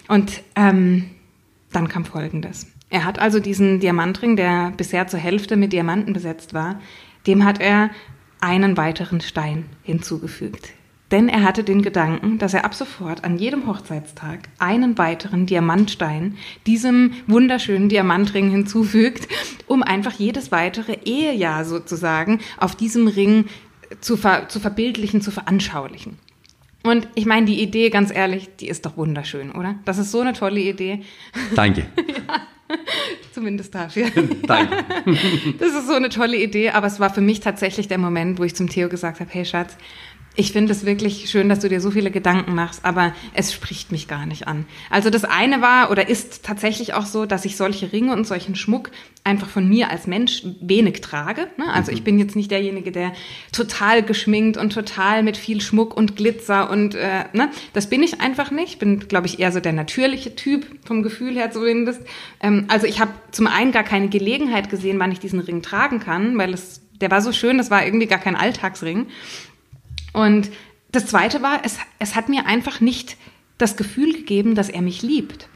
Und 0.08 0.41
ähm, 0.55 1.10
dann 1.74 1.89
kam 1.89 2.05
Folgendes. 2.05 2.67
Er 2.89 3.03
hat 3.03 3.19
also 3.19 3.39
diesen 3.39 3.81
Diamantring, 3.81 4.38
der 4.38 4.72
bisher 4.75 5.08
zur 5.08 5.19
Hälfte 5.19 5.58
mit 5.58 5.74
Diamanten 5.74 6.13
besetzt 6.13 6.53
war, 6.53 6.79
dem 7.27 7.43
hat 7.43 7.60
er 7.60 7.89
einen 8.39 8.77
weiteren 8.77 9.19
Stein 9.19 9.65
hinzugefügt. 9.84 10.69
Denn 11.12 11.28
er 11.28 11.44
hatte 11.44 11.63
den 11.63 11.82
Gedanken, 11.82 12.38
dass 12.38 12.54
er 12.54 12.66
ab 12.66 12.75
sofort 12.75 13.24
an 13.24 13.38
jedem 13.38 13.66
Hochzeitstag 13.66 14.42
einen 14.60 14.98
weiteren 14.98 15.46
Diamantstein 15.46 16.38
diesem 16.68 17.13
wunderschönen 17.25 17.89
Diamantring 17.89 18.51
hinzufügt, 18.51 19.28
um 19.68 19.82
einfach 19.82 20.13
jedes 20.13 20.51
weitere 20.51 20.98
Ehejahr 21.06 21.66
sozusagen 21.66 22.39
auf 22.58 22.75
diesem 22.75 23.08
Ring 23.08 23.46
zu, 24.01 24.18
ver 24.18 24.50
zu 24.50 24.60
verbildlichen, 24.60 25.22
zu 25.22 25.32
veranschaulichen. 25.32 26.20
Und 26.84 27.08
ich 27.16 27.25
meine, 27.25 27.46
die 27.46 27.62
Idee, 27.62 27.89
ganz 27.89 28.13
ehrlich, 28.13 28.50
die 28.60 28.70
ist 28.70 28.86
doch 28.86 28.96
wunderschön, 28.96 29.51
oder? 29.51 29.75
Das 29.86 29.98
ist 29.98 30.12
so 30.12 30.22
eine 30.22 30.34
tolle 30.34 30.62
Idee. 30.62 31.01
Danke. 31.54 31.88
ja, 32.08 32.39
zumindest 33.34 33.75
dafür. 33.75 34.08
Danke. 34.48 34.78
das 35.60 35.74
ist 35.74 35.88
so 35.88 35.94
eine 35.94 36.10
tolle 36.10 36.38
Idee, 36.38 36.70
aber 36.70 36.88
es 36.88 37.00
war 37.00 37.10
für 37.13 37.22
mich 37.22 37.42
tatsächlich 37.42 37.89
der 37.89 37.98
Moment, 37.98 38.39
wo 38.39 38.44
ich 38.44 38.56
zum 38.56 38.70
Theo 38.70 38.88
gesagt 38.88 39.20
habe, 39.20 39.30
hey 39.34 39.44
Schatz, 39.44 39.75
Ich 40.39 40.53
finde 40.53 40.72
es 40.72 40.86
wirklich 40.86 41.29
schön, 41.29 41.50
dass 41.50 41.60
du 41.60 41.67
dir 41.67 41.81
so 41.81 41.91
viele 41.91 42.12
Gedanken 42.12 42.55
machst, 42.55 42.86
aber 42.86 43.13
es 43.34 43.51
spricht 43.51 43.91
mich 43.91 44.08
gar 44.08 44.25
nicht 44.25 44.48
an. 44.48 44.65
Also 44.89 45.10
das 45.10 45.25
eine 45.25 45.62
war 45.62 45.91
oder 45.91 46.08
ist 46.08 46.46
tatsächlich 46.46 46.93
auch 46.93 47.05
so, 47.05 47.25
dass 47.25 47.43
ich 47.43 47.58
solche 47.58 47.91
Ringe 47.91 48.13
und 48.13 48.25
solchen 48.25 48.55
Schmuck 48.55 48.89
einfach 49.25 49.50
von 49.50 49.67
mir 49.67 49.89
als 49.89 50.08
Mensch 50.08 50.43
wenig 50.62 51.01
trage. 51.01 51.48
Ne? 51.58 51.65
Also 51.74 51.91
ich 51.91 52.05
bin 52.05 52.17
jetzt 52.17 52.38
nicht 52.38 52.51
derjenige, 52.51 52.93
der 52.93 53.12
total 53.51 54.01
geschminkt 54.01 54.55
und 54.55 54.72
total 54.72 55.24
mit 55.24 55.36
viel 55.36 55.60
Schmuck 55.60 55.98
und 55.98 56.15
Glitzer 56.15 56.69
und 56.69 56.96
äh, 56.96 57.25
ne? 57.34 57.50
das 57.74 57.88
bin 57.88 58.01
ich 58.01 58.22
einfach 58.22 58.50
nicht. 58.50 58.69
Ich 58.69 58.79
bin, 58.79 59.10
glaube 59.10 59.27
ich, 59.27 59.41
eher 59.41 59.51
so 59.51 59.60
der 59.60 59.74
natürliche 59.74 60.38
Typ 60.38 60.65
vom 60.86 61.03
Gefühl 61.03 61.36
her 61.36 61.51
zumindest. 61.51 62.01
Ähm, 62.39 62.63
also 62.69 62.88
ich 62.88 63.01
habe 63.01 63.12
zum 63.31 63.48
einen 63.48 63.74
gar 63.74 63.84
keine 63.84 64.08
Gelegenheit 64.08 64.69
gesehen, 64.69 65.00
wann 65.00 65.12
ich 65.12 65.19
diesen 65.19 65.41
Ring 65.41 65.62
tragen 65.62 66.00
kann, 66.00 66.38
weil 66.38 66.53
es 66.53 66.79
der 67.01 67.12
war 67.12 67.22
so 67.22 67.31
schön, 67.31 67.58
das 67.58 67.72
war 67.72 67.86
irgendwie 67.86 68.08
gar 68.08 68.19
kein 68.19 68.36
Alltagsring. 68.36 69.08
Und 70.13 70.50
das 70.92 71.06
Zweite 71.06 71.42
war, 71.42 71.62
es, 71.63 71.78
es 72.00 72.16
hat 72.16 72.30
mir 72.30 72.46
einfach 72.46 72.82
nicht 72.82 73.18
das 73.58 73.78
Gefühl 73.78 74.13
gegeben, 74.13 74.56
dass 74.56 74.70
er 74.70 74.82
mich 74.82 75.01
liebt. 75.01 75.48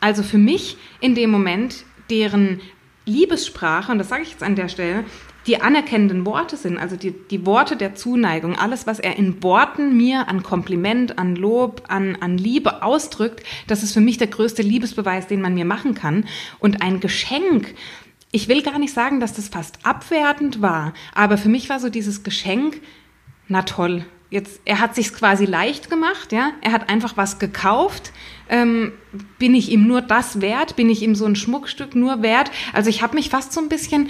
Also 0.00 0.22
für 0.22 0.38
mich 0.38 0.76
in 1.00 1.14
dem 1.14 1.30
Moment, 1.30 1.84
deren 2.10 2.60
Liebessprache, 3.04 3.92
und 3.92 3.98
das 3.98 4.08
sage 4.08 4.22
ich 4.22 4.30
jetzt 4.30 4.42
an 4.42 4.56
der 4.56 4.68
Stelle, 4.68 5.04
die 5.46 5.60
anerkennenden 5.60 6.24
Worte 6.24 6.56
sind, 6.56 6.78
also 6.78 6.96
die, 6.96 7.12
die 7.12 7.44
Worte 7.44 7.76
der 7.76 7.94
Zuneigung, 7.94 8.56
alles, 8.56 8.86
was 8.86 9.00
er 9.00 9.16
in 9.16 9.42
Worten 9.42 9.96
mir 9.96 10.28
an 10.28 10.42
Kompliment, 10.42 11.18
an 11.18 11.34
Lob, 11.34 11.82
an, 11.88 12.16
an 12.20 12.38
Liebe 12.38 12.82
ausdrückt, 12.82 13.42
das 13.66 13.82
ist 13.82 13.92
für 13.92 14.00
mich 14.00 14.18
der 14.18 14.28
größte 14.28 14.62
Liebesbeweis, 14.62 15.26
den 15.26 15.40
man 15.40 15.54
mir 15.54 15.64
machen 15.64 15.94
kann. 15.94 16.26
Und 16.60 16.80
ein 16.82 17.00
Geschenk, 17.00 17.74
ich 18.30 18.48
will 18.48 18.62
gar 18.62 18.78
nicht 18.78 18.94
sagen, 18.94 19.18
dass 19.18 19.34
das 19.34 19.48
fast 19.48 19.84
abwertend 19.84 20.62
war, 20.62 20.94
aber 21.12 21.36
für 21.38 21.48
mich 21.48 21.68
war 21.68 21.80
so 21.80 21.88
dieses 21.88 22.22
Geschenk, 22.22 22.80
na 23.52 23.62
toll, 23.62 24.04
jetzt, 24.30 24.60
er 24.64 24.80
hat 24.80 24.94
sich's 24.94 25.12
quasi 25.12 25.44
leicht 25.44 25.90
gemacht, 25.90 26.32
ja, 26.32 26.52
er 26.62 26.72
hat 26.72 26.88
einfach 26.88 27.16
was 27.16 27.38
gekauft. 27.38 28.12
Ähm, 28.48 28.92
bin 29.38 29.54
ich 29.54 29.70
ihm 29.70 29.86
nur 29.86 30.00
das 30.00 30.40
wert? 30.40 30.74
Bin 30.74 30.90
ich 30.90 31.02
ihm 31.02 31.14
so 31.14 31.26
ein 31.26 31.36
Schmuckstück 31.36 31.94
nur 31.94 32.22
wert? 32.22 32.50
Also 32.72 32.88
ich 32.90 33.02
habe 33.02 33.14
mich 33.14 33.28
fast 33.28 33.52
so 33.52 33.60
ein 33.60 33.68
bisschen 33.68 34.08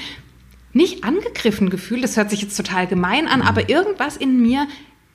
nicht 0.72 1.04
angegriffen 1.04 1.70
gefühlt. 1.70 2.02
Das 2.02 2.16
hört 2.16 2.30
sich 2.30 2.40
jetzt 2.40 2.56
total 2.56 2.86
gemein 2.86 3.26
an, 3.26 3.42
aber 3.42 3.68
irgendwas 3.68 4.16
in 4.16 4.40
mir 4.40 4.66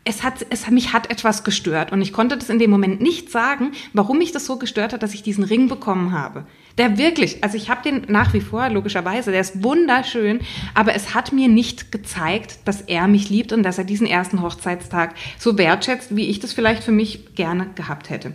es 0.03 0.23
hat, 0.23 0.45
es, 0.49 0.69
mich 0.69 0.93
hat 0.93 1.09
etwas 1.09 1.43
gestört 1.43 1.91
und 1.91 2.01
ich 2.01 2.13
konnte 2.13 2.37
das 2.37 2.49
in 2.49 2.59
dem 2.59 2.69
Moment 2.69 3.01
nicht 3.01 3.29
sagen, 3.29 3.73
warum 3.91 4.19
mich 4.19 4.31
das 4.31 4.45
so 4.45 4.57
gestört 4.57 4.93
hat, 4.93 5.03
dass 5.03 5.13
ich 5.13 5.21
diesen 5.21 5.43
Ring 5.43 5.67
bekommen 5.67 6.13
habe. 6.13 6.45
Der 6.77 6.97
wirklich, 6.97 7.43
also 7.43 7.57
ich 7.57 7.69
habe 7.69 7.81
den 7.81 8.03
nach 8.07 8.33
wie 8.33 8.41
vor, 8.41 8.69
logischerweise, 8.69 9.31
der 9.31 9.41
ist 9.41 9.63
wunderschön, 9.63 10.41
aber 10.75 10.93
es 10.93 11.15
hat 11.15 11.33
mir 11.33 11.47
nicht 11.47 11.91
gezeigt, 11.91 12.59
dass 12.65 12.81
er 12.81 13.07
mich 13.07 13.29
liebt 13.29 13.51
und 13.51 13.63
dass 13.63 13.79
er 13.79 13.83
diesen 13.83 14.05
ersten 14.05 14.41
Hochzeitstag 14.43 15.15
so 15.39 15.57
wertschätzt, 15.57 16.15
wie 16.15 16.27
ich 16.27 16.39
das 16.39 16.53
vielleicht 16.53 16.83
für 16.83 16.91
mich 16.91 17.33
gerne 17.35 17.71
gehabt 17.73 18.11
hätte. 18.11 18.33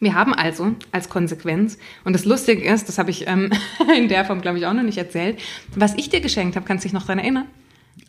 Wir 0.00 0.14
haben 0.14 0.34
also 0.34 0.74
als 0.90 1.10
Konsequenz, 1.10 1.78
und 2.04 2.14
das 2.14 2.24
Lustige 2.24 2.62
ist, 2.62 2.88
das 2.88 2.98
habe 2.98 3.10
ich 3.10 3.28
ähm, 3.28 3.50
in 3.96 4.08
der 4.08 4.24
Form, 4.24 4.40
glaube 4.40 4.58
ich, 4.58 4.66
auch 4.66 4.72
noch 4.72 4.82
nicht 4.82 4.98
erzählt, 4.98 5.38
was 5.76 5.94
ich 5.94 6.08
dir 6.08 6.20
geschenkt 6.20 6.56
habe, 6.56 6.66
kannst 6.66 6.84
du 6.84 6.88
dich 6.88 6.94
noch 6.94 7.02
daran 7.02 7.18
erinnern? 7.18 7.46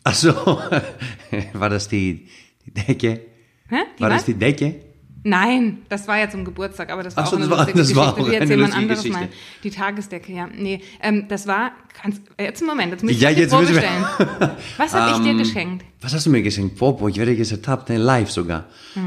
Ach 0.04 0.14
so, 0.14 0.32
war 1.52 1.68
das 1.68 1.88
die, 1.88 2.28
die 2.64 2.72
Decke? 2.72 3.20
Hä? 3.68 3.76
Die 3.98 4.02
war 4.02 4.10
was? 4.10 4.16
das 4.16 4.24
die 4.24 4.34
Decke? 4.34 4.76
Nein, 5.26 5.78
das 5.88 6.06
war 6.06 6.18
ja 6.18 6.28
zum 6.28 6.44
Geburtstag, 6.44 6.90
aber 6.90 7.02
das 7.02 7.16
war 7.16 7.24
Ach 7.24 7.28
so, 7.28 7.36
auch 7.36 7.40
eine 7.40 7.48
das 7.48 7.50
war- 7.50 7.64
lustige 7.66 7.78
das 7.78 7.96
war 7.96 8.14
Geschichte. 8.14 8.20
auch 8.22 8.26
mal 8.28 8.52
ein 8.52 8.58
lustige 8.58 8.78
anderes 8.78 9.02
Geschichte. 9.02 9.20
Mal. 9.20 9.28
Die 9.64 9.70
Tagesdecke, 9.70 10.32
ja. 10.34 10.48
Nee, 10.54 10.82
ähm, 11.00 11.24
das 11.28 11.46
war, 11.46 11.72
kannst, 11.98 12.20
äh, 12.36 12.44
jetzt 12.44 12.60
einen 12.60 12.68
Moment, 12.68 12.92
jetzt 12.92 13.02
muss 13.02 13.12
ich 13.12 13.20
Ja, 13.20 13.30
dir 13.30 13.36
die 13.36 13.40
jetzt 13.42 13.58
müssen 13.58 13.74
wir-. 13.74 13.82
Was 14.76 14.92
habe 14.92 15.12
ich 15.12 15.22
dir 15.24 15.30
Ähm, 15.30 15.38
geschenkt? 15.38 15.84
Was 16.02 16.12
hast 16.12 16.26
du 16.26 16.30
mir 16.30 16.42
geschenkt? 16.42 16.76
Popo, 16.76 17.08
ich 17.08 17.16
werde 17.16 17.32
jetzt 17.32 17.52
ertappt, 17.52 17.88
äh, 17.88 17.96
live 17.96 18.30
sogar. 18.30 18.66
Äh, 18.94 19.00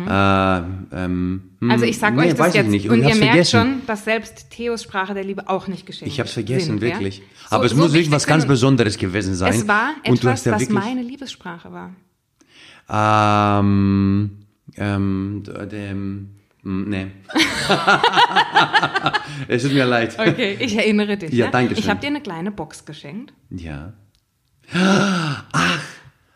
ähm, 0.95 1.51
hm, 1.59 1.69
Also 1.71 1.85
ich 1.85 1.99
sage 1.99 2.15
nee, 2.15 2.23
euch 2.23 2.29
das 2.31 2.39
weiß 2.39 2.53
jetzt 2.55 2.65
ich 2.65 2.71
nicht. 2.71 2.89
und 2.89 2.95
ich 3.03 3.09
ihr 3.09 3.15
merkt 3.15 3.25
vergessen. 3.47 3.59
schon, 3.59 3.81
dass 3.85 4.03
selbst 4.03 4.49
Theos 4.49 4.81
Sprache 4.81 5.13
der 5.13 5.23
Liebe 5.23 5.47
auch 5.47 5.67
nicht 5.67 5.85
geschenkt 5.85 6.11
Ich 6.11 6.19
habe 6.19 6.27
es 6.27 6.33
vergessen, 6.33 6.65
sind, 6.65 6.81
wirklich. 6.81 7.19
Ja? 7.19 7.23
Aber 7.51 7.65
es 7.65 7.71
So- 7.73 7.77
muss 7.77 7.87
so 7.89 7.93
wirklich 7.93 8.09
was 8.11 8.25
ganz 8.25 8.47
Besonderes 8.47 8.97
gewesen 8.97 9.35
sein. 9.35 9.53
Es 9.53 9.67
war 9.67 9.91
Und 10.07 10.17
etwas, 10.17 10.47
was 10.47 10.67
meine 10.69 11.03
Liebessprache 11.03 11.71
war. 11.71 11.91
Ähm, 13.59 14.31
ähm, 14.75 15.43
dem, 15.71 16.29
nee. 16.63 17.07
es 19.47 19.63
tut 19.63 19.73
mir 19.73 19.85
leid. 19.85 20.17
Okay, 20.19 20.57
ich 20.59 20.75
erinnere 20.75 21.17
dich. 21.17 21.31
Ja, 21.31 21.45
Ja, 21.45 21.51
danke 21.51 21.75
schön. 21.75 21.83
Ich 21.83 21.89
habe 21.89 21.99
dir 22.01 22.07
eine 22.07 22.21
kleine 22.21 22.51
Box 22.51 22.85
geschenkt. 22.85 23.33
Ja. 23.49 23.93
Ach, 24.73 25.79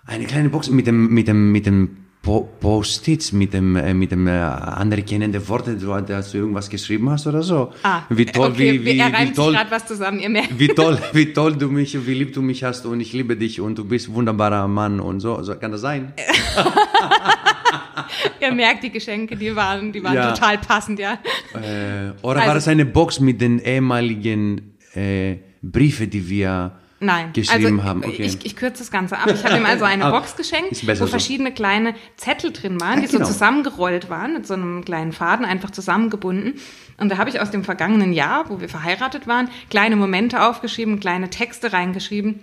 eine 0.05 0.25
kleine 0.25 0.49
Box 0.49 0.69
mit 0.69 0.87
dem, 0.87 1.13
mit 1.13 1.27
dem, 1.27 1.51
mit 1.51 1.65
dem 1.65 1.97
Po- 2.21 2.47
Post-its, 2.59 3.31
mit 3.31 3.51
dem, 3.53 3.75
äh, 3.75 3.93
mit 3.95 4.11
dem 4.11 4.27
äh, 4.27 4.31
anerkennenden 4.31 5.47
Worte, 5.49 5.75
du, 5.75 5.87
dass 6.01 6.31
du 6.31 6.37
irgendwas 6.37 6.69
geschrieben 6.69 7.09
hast 7.09 7.25
oder 7.25 7.41
so. 7.41 7.73
Ah, 7.81 8.03
wie 8.09 8.25
toll, 8.27 8.51
okay, 8.51 8.73
wie, 8.73 8.85
wie, 8.85 8.99
er 8.99 9.07
wie 9.07 9.11
reimt 9.15 9.27
sich 9.29 9.35
toll, 9.35 9.53
gerade 9.53 9.71
was 9.71 9.87
zusammen, 9.87 10.19
ihr 10.19 10.29
merkt. 10.29 10.59
wie 10.59 10.67
toll, 10.67 10.99
wie 11.13 11.33
toll 11.33 11.55
du 11.55 11.69
mich, 11.69 11.97
wie 12.05 12.13
lieb 12.13 12.33
du 12.33 12.43
mich 12.43 12.63
hast 12.63 12.85
und 12.85 12.99
ich 13.01 13.11
liebe 13.13 13.35
dich 13.35 13.59
und 13.59 13.75
du 13.79 13.85
bist 13.85 14.09
ein 14.09 14.13
wunderbarer 14.13 14.67
Mann 14.67 14.99
und 14.99 15.19
so. 15.19 15.41
so 15.41 15.55
kann 15.55 15.71
das 15.71 15.81
sein? 15.81 16.13
Ihr 18.41 18.51
merkt, 18.53 18.83
die 18.83 18.89
Geschenke, 18.91 19.35
die 19.35 19.55
waren, 19.55 19.91
die 19.91 20.03
waren 20.03 20.15
Ja. 20.15 20.31
total 20.31 20.57
passend, 20.57 20.99
ja. 20.99 21.13
Äh, 21.53 22.11
oder 22.21 22.37
Also- 22.39 22.47
war 22.47 22.53
das 22.55 22.67
eine 22.67 22.85
Box 22.85 23.19
mit 23.19 23.41
den 23.41 23.59
ehemaligen 23.59 24.77
äh, 24.95 25.37
Briefe, 25.61 26.07
die 26.07 26.27
wir 26.29 26.73
Nein, 26.99 27.33
geschrieben 27.33 27.79
also, 27.79 27.83
haben? 27.83 28.03
Okay. 28.03 28.23
Ich, 28.23 28.45
ich 28.45 28.55
kürze 28.55 28.79
das 28.83 28.91
Ganze 28.91 29.17
ab. 29.17 29.29
Ich 29.33 29.43
habe 29.43 29.57
ihm 29.57 29.65
also 29.65 29.85
eine 29.85 30.05
Ah, 30.11 30.11
Box 30.11 30.35
geschenkt, 30.35 30.85
wo 30.87 30.93
so. 30.95 31.07
verschiedene 31.07 31.51
kleine 31.51 31.95
Zettel 32.17 32.51
drin 32.51 32.79
waren, 32.81 32.99
die 33.01 33.05
Ja, 33.07 33.11
genau. 33.11 33.25
so 33.25 33.31
zusammengerollt 33.33 34.09
waren, 34.09 34.33
mit 34.33 34.45
so 34.45 34.53
einem 34.53 34.83
kleinen 34.85 35.11
Faden 35.11 35.45
einfach 35.45 35.71
zusammengebunden. 35.71 36.55
Und 36.97 37.09
da 37.09 37.17
habe 37.17 37.29
ich 37.31 37.39
aus 37.39 37.49
dem 37.49 37.63
vergangenen 37.63 38.13
Jahr, 38.13 38.49
wo 38.49 38.61
wir 38.61 38.69
verheiratet 38.69 39.25
waren, 39.27 39.49
kleine 39.71 39.95
Momente 39.95 40.43
aufgeschrieben, 40.45 40.99
kleine 40.99 41.29
Texte 41.31 41.73
reingeschrieben. 41.73 42.39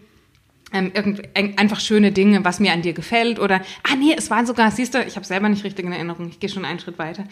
Ähm, 0.73 0.91
irgend, 0.95 1.23
ein- 1.35 1.57
einfach 1.57 1.81
schöne 1.81 2.13
Dinge, 2.13 2.45
was 2.45 2.61
mir 2.61 2.73
an 2.73 2.83
dir 2.83 2.93
gefällt 2.93 3.39
oder 3.41 3.63
ah 3.91 3.97
nee, 3.99 4.15
es 4.17 4.29
waren 4.31 4.45
sogar, 4.45 4.71
siehst 4.71 4.93
du, 4.95 5.03
ich 5.03 5.17
habe 5.17 5.25
selber 5.25 5.49
nicht 5.49 5.65
richtig 5.65 5.87
in 5.87 5.93
Erinnerung, 5.93 6.29
ich 6.29 6.41
gehe 6.41 6.51
schon 6.51 6.67
einen 6.67 6.79
Schritt 6.79 6.99
weiter. 6.99 7.25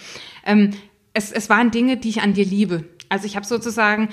Ähm, 0.47 0.71
es, 1.13 1.33
es 1.33 1.51
waren 1.51 1.71
Dinge, 1.71 1.99
die 1.99 2.09
ich 2.09 2.23
an 2.23 2.33
dir 2.33 2.47
liebe. 2.47 2.85
Also 3.11 3.27
ich 3.27 3.37
habe 3.37 3.45
sozusagen 3.45 4.09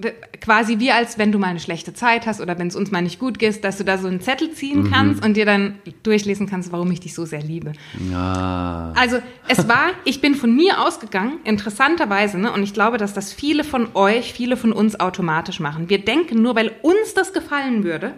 äh, 0.00 0.12
quasi 0.40 0.78
wie 0.78 0.92
als 0.92 1.18
wenn 1.18 1.32
du 1.32 1.40
mal 1.40 1.48
eine 1.48 1.58
schlechte 1.58 1.94
Zeit 1.94 2.26
hast 2.26 2.40
oder 2.40 2.56
wenn 2.58 2.68
es 2.68 2.76
uns 2.76 2.92
mal 2.92 3.02
nicht 3.02 3.18
gut 3.18 3.40
geht, 3.40 3.64
dass 3.64 3.78
du 3.78 3.84
da 3.84 3.98
so 3.98 4.06
einen 4.06 4.20
Zettel 4.20 4.52
ziehen 4.52 4.88
kannst 4.88 5.24
und 5.24 5.36
dir 5.36 5.46
dann 5.46 5.80
durchlesen 6.04 6.48
kannst, 6.48 6.70
warum 6.70 6.90
ich 6.92 7.00
dich 7.00 7.12
so 7.14 7.24
sehr 7.24 7.42
liebe. 7.42 7.72
ah, 8.14 8.92
Also 8.96 9.18
es 9.48 9.66
war, 9.68 9.90
ich 10.04 10.20
bin 10.20 10.36
von 10.36 10.54
mir 10.54 10.80
ausgegangen, 10.80 11.38
interessanterweise, 11.42 12.38
ne, 12.38 12.52
und 12.52 12.62
ich 12.62 12.72
glaube, 12.72 12.98
dass 12.98 13.14
das 13.14 13.32
viele 13.32 13.64
von 13.64 13.88
euch, 13.94 14.32
viele 14.32 14.56
von 14.56 14.72
uns 14.72 14.98
automatisch 15.00 15.58
machen. 15.58 15.88
Wir 15.88 15.98
denken 16.04 16.40
nur, 16.42 16.54
weil 16.54 16.72
uns 16.82 17.14
das 17.14 17.32
gefallen 17.32 17.82
würde. 17.82 18.14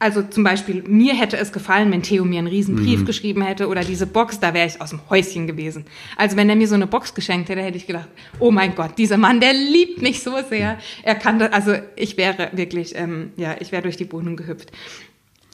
Also 0.00 0.22
zum 0.22 0.44
Beispiel, 0.44 0.84
mir 0.86 1.14
hätte 1.14 1.36
es 1.38 1.50
gefallen, 1.50 1.90
wenn 1.90 2.02
Theo 2.02 2.24
mir 2.24 2.38
einen 2.38 2.46
riesen 2.46 2.76
Brief 2.76 3.04
geschrieben 3.04 3.42
hätte 3.42 3.66
oder 3.66 3.82
diese 3.82 4.06
Box, 4.06 4.38
da 4.38 4.54
wäre 4.54 4.68
ich 4.68 4.80
aus 4.80 4.90
dem 4.90 5.00
Häuschen 5.10 5.48
gewesen. 5.48 5.86
Also 6.16 6.36
wenn 6.36 6.48
er 6.48 6.54
mir 6.54 6.68
so 6.68 6.76
eine 6.76 6.86
Box 6.86 7.14
geschenkt 7.14 7.48
hätte, 7.48 7.62
hätte 7.62 7.78
ich 7.78 7.88
gedacht, 7.88 8.08
oh 8.38 8.52
mein 8.52 8.76
Gott, 8.76 8.96
dieser 8.96 9.16
Mann, 9.16 9.40
der 9.40 9.54
liebt 9.54 10.00
mich 10.00 10.22
so 10.22 10.36
sehr. 10.48 10.78
Er 11.02 11.16
kann 11.16 11.40
das, 11.40 11.52
also 11.52 11.74
ich 11.96 12.16
wäre 12.16 12.50
wirklich, 12.52 12.94
ähm, 12.94 13.32
ja, 13.36 13.56
ich 13.58 13.72
wäre 13.72 13.82
durch 13.82 13.96
die 13.96 14.10
Wohnung 14.12 14.36
gehüpft. 14.36 14.70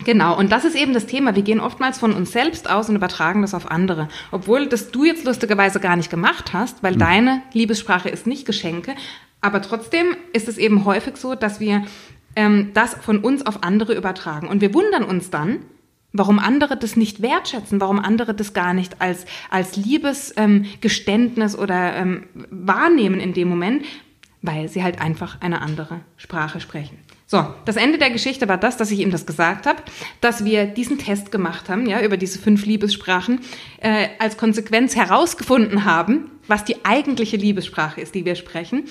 Genau, 0.05 0.37
und 0.37 0.53
das 0.53 0.67
ist 0.67 0.77
eben 0.77 0.93
das 0.93 1.07
Thema. 1.07 1.35
Wir 1.37 1.43
gehen 1.43 1.61
oftmals 1.61 1.99
von 1.99 2.13
uns 2.13 2.33
selbst 2.33 2.69
aus 2.69 2.91
und 2.91 2.97
übertragen 2.97 3.43
das 3.43 3.55
auf 3.55 3.71
andere. 3.71 4.09
Obwohl 4.31 4.67
das 4.67 4.91
du 4.91 5.05
jetzt 5.05 5.25
lustigerweise 5.25 5.81
gar 5.81 5.97
nicht 5.97 6.11
gemacht 6.11 6.53
hast, 6.53 6.83
weil 6.83 6.97
deine 6.97 7.43
Liebessprache 7.53 8.11
ist 8.11 8.27
nicht 8.27 8.45
Geschenke. 8.45 8.95
Aber 9.41 9.63
trotzdem 9.63 10.17
ist 10.33 10.49
es 10.49 10.59
eben 10.59 10.85
häufig 10.85 11.17
so, 11.17 11.35
dass 11.35 11.61
wir 11.61 11.85
ähm, 12.37 12.71
das 12.75 12.95
von 12.95 13.19
uns 13.19 13.45
auf 13.47 13.63
andere 13.63 13.95
übertragen. 13.95 14.49
Und 14.49 14.61
wir 14.61 14.75
wundern 14.75 15.05
uns 15.05 15.31
dann, 15.31 15.61
warum 16.13 16.39
andere 16.39 16.77
das 16.77 16.97
nicht 16.97 17.21
wertschätzen, 17.21 17.81
warum 17.81 17.99
andere 17.99 18.35
das 18.35 18.55
gar 18.55 18.73
nicht 18.73 19.01
als, 19.01 19.27
als 19.51 19.77
Liebesgeständnis 19.77 21.55
ähm, 21.55 21.61
oder 21.61 21.97
ähm, 21.97 22.27
wahrnehmen 22.51 23.21
in 23.21 23.35
dem 23.35 23.49
Moment, 23.49 23.85
weil 24.41 24.69
sie 24.69 24.83
halt 24.83 25.01
einfach 25.01 25.41
eine 25.41 25.61
andere 25.61 26.01
Sprache 26.17 26.61
sprechen. 26.61 26.99
So, 27.27 27.45
das 27.65 27.77
Ende 27.77 27.99
der 27.99 28.11
Geschichte 28.11 28.49
war 28.49 28.59
das, 28.59 28.77
dass 28.77 28.91
ich 28.91 29.01
ihm 29.01 29.11
das 29.11 29.27
gesagt 29.27 29.67
habe, 29.67 29.83
dass 30.21 30.45
wir 30.45 30.67
diesen 30.67 30.99
Test 30.99 31.33
gemacht 31.33 31.69
haben, 31.69 31.87
ja, 31.87 32.03
über 32.03 32.17
diese 32.17 32.39
fünf 32.39 32.67
Liebessprachen, 32.67 33.41
äh, 33.81 34.09
als 34.19 34.37
Konsequenz 34.37 34.95
herausgefunden 34.95 35.85
haben, 35.85 36.31
was 36.47 36.65
die 36.65 36.85
eigentliche 36.85 37.39
Liebessprache 37.39 38.01
ist, 38.01 38.15
die 38.15 38.25
wir 38.25 38.35
sprechen. 38.35 38.85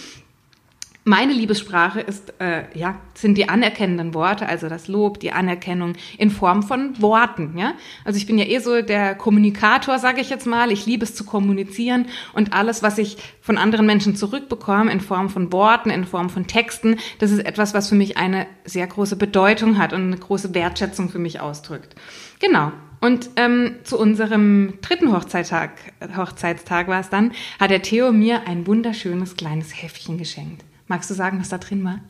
Meine 1.05 1.33
Liebessprache 1.33 1.99
ist, 1.99 2.33
äh, 2.39 2.63
ja, 2.73 2.95
sind 3.13 3.37
die 3.37 3.49
anerkennenden 3.49 4.13
Worte, 4.13 4.47
also 4.47 4.69
das 4.69 4.87
Lob, 4.87 5.19
die 5.19 5.33
Anerkennung 5.33 5.95
in 6.17 6.29
Form 6.29 6.63
von 6.63 7.01
Worten, 7.01 7.57
ja. 7.57 7.73
Also 8.05 8.15
ich 8.15 8.25
bin 8.25 8.37
ja 8.37 8.45
eh 8.45 8.59
so 8.59 8.81
der 8.81 9.13
Kommunikator, 9.15 9.99
sage 9.99 10.21
ich 10.21 10.29
jetzt 10.29 10.47
mal. 10.47 10.71
Ich 10.71 10.85
liebe 10.85 11.03
es 11.03 11.13
zu 11.13 11.25
kommunizieren 11.25 12.05
und 12.31 12.53
alles, 12.53 12.83
was 12.83 12.97
ich 12.99 13.17
von 13.41 13.57
anderen 13.57 13.85
Menschen 13.85 14.15
zurückbekomme 14.15 14.89
in 14.93 15.01
Form 15.01 15.29
von 15.29 15.51
Worten, 15.51 15.89
in 15.89 16.05
Form 16.05 16.29
von 16.29 16.47
Texten, 16.47 16.95
das 17.19 17.31
ist 17.31 17.45
etwas, 17.45 17.73
was 17.73 17.89
für 17.89 17.95
mich 17.95 18.15
eine 18.15 18.47
sehr 18.63 18.87
große 18.87 19.17
Bedeutung 19.17 19.77
hat 19.79 19.91
und 19.91 20.03
eine 20.03 20.17
große 20.17 20.53
Wertschätzung 20.53 21.09
für 21.09 21.19
mich 21.19 21.41
ausdrückt. 21.41 21.95
Genau. 22.39 22.71
Und 23.01 23.29
ähm, 23.35 23.75
zu 23.83 23.99
unserem 23.99 24.75
dritten 24.81 25.11
Hochzeittag, 25.11 25.71
Hochzeitstag 26.15 26.87
war 26.87 27.01
es 27.01 27.09
dann, 27.09 27.33
hat 27.59 27.71
der 27.71 27.81
Theo 27.81 28.13
mir 28.13 28.47
ein 28.47 28.65
wunderschönes 28.65 29.35
kleines 29.35 29.81
Heftchen 29.81 30.17
geschenkt. 30.17 30.63
Magst 30.93 31.09
du 31.09 31.15
sagen, 31.15 31.39
was 31.39 31.49
da 31.49 31.57
drin 31.57 31.83
war? 31.83 32.01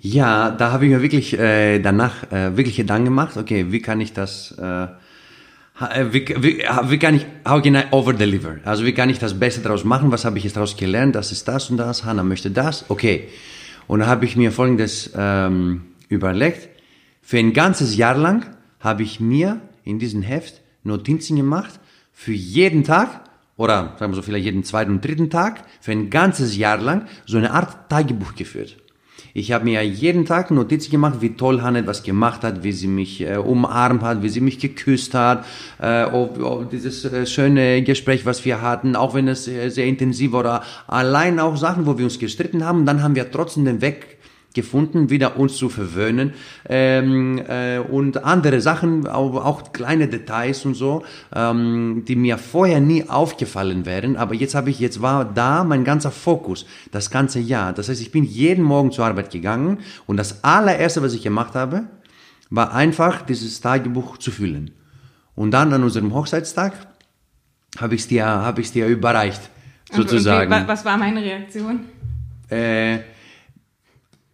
Ja, 0.00 0.50
da 0.50 0.72
habe 0.72 0.86
ich 0.86 0.90
mir 0.90 1.02
wirklich 1.02 1.38
äh, 1.38 1.78
danach 1.78 2.32
äh, 2.32 2.56
wirklich 2.56 2.76
Gedanken 2.76 3.04
gemacht, 3.04 3.36
okay, 3.36 3.66
wie 3.70 3.82
kann 3.82 4.00
ich 4.00 4.14
das, 4.14 4.52
äh, 4.52 4.86
wie, 6.10 6.26
wie, 6.26 6.64
wie 6.84 6.98
kann 6.98 7.16
ich, 7.16 7.26
how 7.46 7.60
can 7.60 7.74
I 7.74 7.82
overdeliver? 7.90 8.56
Also 8.64 8.86
wie 8.86 8.94
kann 8.94 9.10
ich 9.10 9.18
das 9.18 9.38
Beste 9.38 9.60
daraus 9.60 9.84
machen? 9.84 10.10
Was 10.10 10.24
habe 10.24 10.38
ich 10.38 10.44
jetzt 10.44 10.56
daraus 10.56 10.74
gelernt? 10.74 11.16
Das 11.16 11.32
ist 11.32 11.48
das 11.48 11.68
und 11.68 11.76
das, 11.76 12.06
Hannah 12.06 12.22
möchte 12.22 12.50
das, 12.50 12.86
okay. 12.88 13.28
Und 13.88 14.00
da 14.00 14.06
habe 14.06 14.24
ich 14.24 14.36
mir 14.36 14.52
Folgendes 14.52 15.10
ähm, 15.14 15.82
überlegt, 16.08 16.70
für 17.20 17.36
ein 17.36 17.52
ganzes 17.52 17.94
Jahr 17.94 18.16
lang 18.16 18.46
habe 18.78 19.02
ich 19.02 19.20
mir 19.20 19.60
in 19.84 19.98
diesem 19.98 20.22
Heft 20.22 20.62
Notizen 20.82 21.36
gemacht 21.36 21.78
für 22.14 22.32
jeden 22.32 22.84
Tag 22.84 23.20
oder 23.60 23.92
sagen 23.98 24.12
wir 24.12 24.16
so 24.16 24.22
vielleicht 24.22 24.46
jeden 24.46 24.64
zweiten 24.64 24.92
und 24.92 25.04
dritten 25.04 25.28
Tag 25.28 25.64
für 25.82 25.92
ein 25.92 26.08
ganzes 26.08 26.56
Jahr 26.56 26.78
lang 26.78 27.06
so 27.26 27.36
eine 27.36 27.50
Art 27.50 27.90
Tagebuch 27.90 28.34
geführt. 28.34 28.78
Ich 29.34 29.52
habe 29.52 29.64
mir 29.64 29.84
jeden 29.84 30.24
Tag 30.24 30.50
Notizen 30.50 30.90
gemacht, 30.90 31.20
wie 31.20 31.36
toll 31.36 31.60
Hanne 31.60 31.86
was 31.86 32.02
gemacht 32.02 32.42
hat, 32.42 32.64
wie 32.64 32.72
sie 32.72 32.86
mich 32.86 33.20
äh, 33.20 33.36
umarmt 33.36 34.02
hat, 34.02 34.22
wie 34.22 34.30
sie 34.30 34.40
mich 34.40 34.58
geküsst 34.58 35.14
hat, 35.14 35.44
äh, 35.78 36.04
ob, 36.04 36.42
ob 36.42 36.70
dieses 36.70 37.04
äh, 37.04 37.26
schöne 37.26 37.82
Gespräch, 37.82 38.24
was 38.24 38.46
wir 38.46 38.62
hatten, 38.62 38.96
auch 38.96 39.12
wenn 39.12 39.28
es 39.28 39.46
äh, 39.46 39.68
sehr 39.68 39.84
intensiv 39.84 40.32
war, 40.32 40.40
oder 40.40 40.62
allein 40.86 41.38
auch 41.38 41.58
Sachen, 41.58 41.84
wo 41.84 41.98
wir 41.98 42.06
uns 42.06 42.18
gestritten 42.18 42.64
haben, 42.64 42.86
dann 42.86 43.02
haben 43.02 43.14
wir 43.14 43.30
trotzdem 43.30 43.66
den 43.66 43.82
Weg 43.82 44.19
gefunden, 44.54 45.10
wieder 45.10 45.36
uns 45.38 45.56
zu 45.56 45.68
verwöhnen 45.68 46.32
ähm, 46.68 47.38
äh, 47.38 47.78
und 47.78 48.24
andere 48.24 48.60
Sachen, 48.60 49.06
auch, 49.06 49.44
auch 49.44 49.72
kleine 49.72 50.08
Details 50.08 50.64
und 50.64 50.74
so, 50.74 51.04
ähm, 51.34 52.04
die 52.06 52.16
mir 52.16 52.36
vorher 52.36 52.80
nie 52.80 53.08
aufgefallen 53.08 53.86
wären, 53.86 54.16
aber 54.16 54.34
jetzt 54.34 54.54
habe 54.54 54.70
ich, 54.70 54.80
jetzt 54.80 55.00
war 55.00 55.24
da 55.24 55.62
mein 55.62 55.84
ganzer 55.84 56.10
Fokus, 56.10 56.66
das 56.90 57.10
ganze 57.10 57.38
Jahr. 57.38 57.72
Das 57.72 57.88
heißt, 57.88 58.00
ich 58.00 58.10
bin 58.10 58.24
jeden 58.24 58.64
Morgen 58.64 58.90
zur 58.90 59.06
Arbeit 59.06 59.30
gegangen 59.30 59.78
und 60.06 60.16
das 60.16 60.42
allererste, 60.42 61.02
was 61.02 61.14
ich 61.14 61.22
gemacht 61.22 61.54
habe, 61.54 61.84
war 62.50 62.74
einfach 62.74 63.22
dieses 63.22 63.60
Tagebuch 63.60 64.18
zu 64.18 64.32
füllen. 64.32 64.72
Und 65.36 65.52
dann 65.52 65.72
an 65.72 65.84
unserem 65.84 66.12
Hochzeitstag 66.12 66.72
habe 67.78 67.94
ich 67.94 68.02
es 68.02 68.08
dir, 68.08 68.26
hab 68.26 68.58
ich's 68.58 68.72
dir 68.72 68.88
überreicht, 68.88 69.40
sozusagen. 69.92 70.52
Und, 70.52 70.62
und, 70.62 70.68
was 70.68 70.84
war 70.84 70.96
meine 70.96 71.22
Reaktion? 71.22 71.84
Äh, 72.50 72.98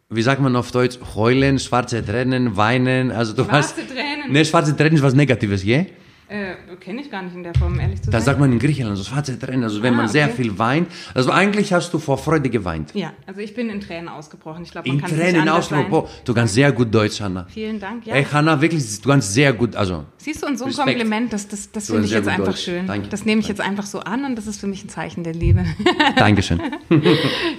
wie 0.08 0.22
sagt 0.22 0.40
man 0.40 0.54
auf 0.54 0.70
Deutsch, 0.70 0.98
heulen, 1.14 1.58
schwarze 1.58 2.04
Tränen, 2.04 2.56
weinen, 2.56 3.10
also 3.10 3.32
du 3.32 3.44
schwarze 3.44 3.76
hast... 3.80 3.88
Tränen? 3.88 4.32
Ne, 4.32 4.44
schwarze 4.44 4.76
Tränen 4.76 4.94
ist 4.94 5.02
was 5.02 5.14
Negatives, 5.14 5.64
gell? 5.64 5.86
Äh, 6.28 6.54
kenne 6.80 7.00
ich 7.02 7.10
gar 7.10 7.22
nicht 7.22 7.36
in 7.36 7.44
der 7.44 7.54
Form, 7.54 7.78
ehrlich 7.78 8.02
zu 8.02 8.10
Das 8.10 8.24
sein. 8.24 8.32
sagt 8.32 8.40
man 8.40 8.50
in 8.50 8.58
Griechenland, 8.58 8.98
so 8.98 9.04
schwarze 9.04 9.38
Tränen, 9.38 9.62
also 9.62 9.80
wenn 9.82 9.94
Ah, 9.94 9.98
man 9.98 10.08
sehr 10.08 10.26
okay. 10.26 10.42
viel 10.42 10.58
weint. 10.58 10.88
Also 11.14 11.30
eigentlich 11.30 11.72
hast 11.72 11.92
du 11.94 12.00
vor 12.00 12.18
Freude 12.18 12.50
geweint. 12.50 12.90
Ja, 12.94 13.12
also 13.26 13.40
ich 13.40 13.54
bin 13.54 13.70
in 13.70 13.80
Tränen 13.80 14.08
ausgebrochen. 14.08 14.64
Ich 14.64 14.72
glaube, 14.72 14.88
man 14.88 14.96
In 14.96 15.02
kann 15.02 15.10
nicht 15.12 15.20
Tränen 15.20 15.42
anders 15.42 15.70
ausgebrochen. 15.72 16.08
sein. 16.08 16.20
Du 16.24 16.34
kannst 16.34 16.54
sehr 16.54 16.72
gut 16.72 16.92
Deutsch, 16.92 17.20
Hanna. 17.20 17.46
Vielen 17.48 17.78
Dank. 17.78 18.06
Ja. 18.06 18.14
Ey, 18.16 18.24
Hanna, 18.24 18.60
wirklich, 18.60 19.00
du 19.00 19.08
kannst 19.08 19.32
sehr 19.34 19.52
gut, 19.52 19.76
also... 19.76 20.04
Siehst 20.18 20.42
du, 20.42 20.48
und 20.48 20.58
so 20.58 20.64
ein 20.64 20.70
Respekt. 20.70 20.88
Kompliment, 20.98 21.32
das, 21.32 21.46
das, 21.46 21.70
das 21.70 21.86
finde 21.86 22.02
ich 22.02 22.08
sehr 22.10 22.18
jetzt 22.18 22.28
einfach 22.28 22.44
Deutsch. 22.46 22.64
schön. 22.64 22.86
Danke. 22.88 23.08
Das 23.08 23.24
nehme 23.24 23.40
ich 23.40 23.46
jetzt 23.46 23.60
einfach 23.60 23.86
so 23.86 24.00
an 24.00 24.24
und 24.24 24.34
das 24.36 24.48
ist 24.48 24.60
für 24.60 24.66
mich 24.66 24.84
ein 24.84 24.88
Zeichen 24.88 25.22
der 25.22 25.34
Liebe. 25.34 25.64
Dankeschön. 26.16 26.60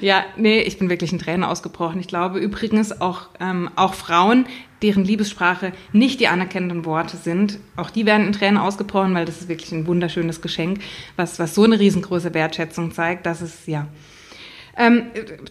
ja, 0.01 0.24
nee, 0.36 0.59
ich 0.62 0.77
bin 0.77 0.89
wirklich 0.89 1.13
in 1.13 1.19
Tränen 1.19 1.43
ausgebrochen. 1.43 2.00
Ich 2.01 2.07
glaube 2.07 2.39
übrigens 2.39 3.00
auch, 3.00 3.29
ähm, 3.39 3.69
auch 3.77 3.93
Frauen, 3.93 4.45
deren 4.81 5.03
Liebessprache 5.03 5.74
nicht 5.91 6.19
die 6.19 6.27
anerkennenden 6.27 6.86
Worte 6.86 7.17
sind, 7.17 7.60
auch 7.75 7.89
die 7.89 8.05
werden 8.05 8.27
in 8.27 8.34
Tränen 8.34 8.57
ausgebrochen, 8.57 9.13
weil 9.15 9.25
das 9.25 9.41
ist 9.41 9.50
wirklich 9.50 9.72
ein 9.72 9.88
wunderschönes 9.88 10.41
Geschenk, 10.41 10.79
was, 11.15 11.39
was 11.39 11.55
so 11.55 11.63
eine 11.63 11.79
riesengroße 11.79 12.34
Wertschätzung 12.34 12.91
zeigt, 12.91 13.25
dass 13.25 13.41
es, 13.41 13.65
ja, 13.65 13.88
ähm, 14.77 15.03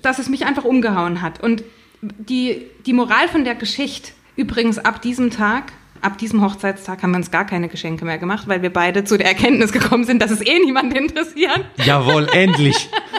dass 0.03 0.19
es 0.19 0.29
mich 0.29 0.47
einfach 0.47 0.65
umgehauen 0.65 1.23
hat. 1.23 1.43
Und 1.43 1.65
die, 2.01 2.63
die 2.85 2.93
Moral 2.93 3.29
von 3.29 3.45
der 3.45 3.55
Geschichte, 3.55 4.13
übrigens 4.37 4.79
ab 4.79 5.03
diesem 5.03 5.31
Tag, 5.31 5.73
ab 6.01 6.19
diesem 6.19 6.43
Hochzeitstag 6.43 7.03
haben 7.03 7.11
wir 7.11 7.19
uns 7.19 7.31
gar 7.31 7.47
keine 7.47 7.69
Geschenke 7.69 8.05
mehr 8.05 8.19
gemacht, 8.19 8.49
weil 8.49 8.63
wir 8.63 8.73
beide 8.73 9.05
zu 9.05 9.17
der 9.17 9.27
Erkenntnis 9.27 9.73
gekommen 9.73 10.05
sind, 10.05 10.23
dass 10.23 10.31
es 10.31 10.41
eh 10.41 10.59
niemand 10.59 10.95
interessiert. 10.95 11.65
Jawohl, 11.85 12.29
endlich. 12.33 12.89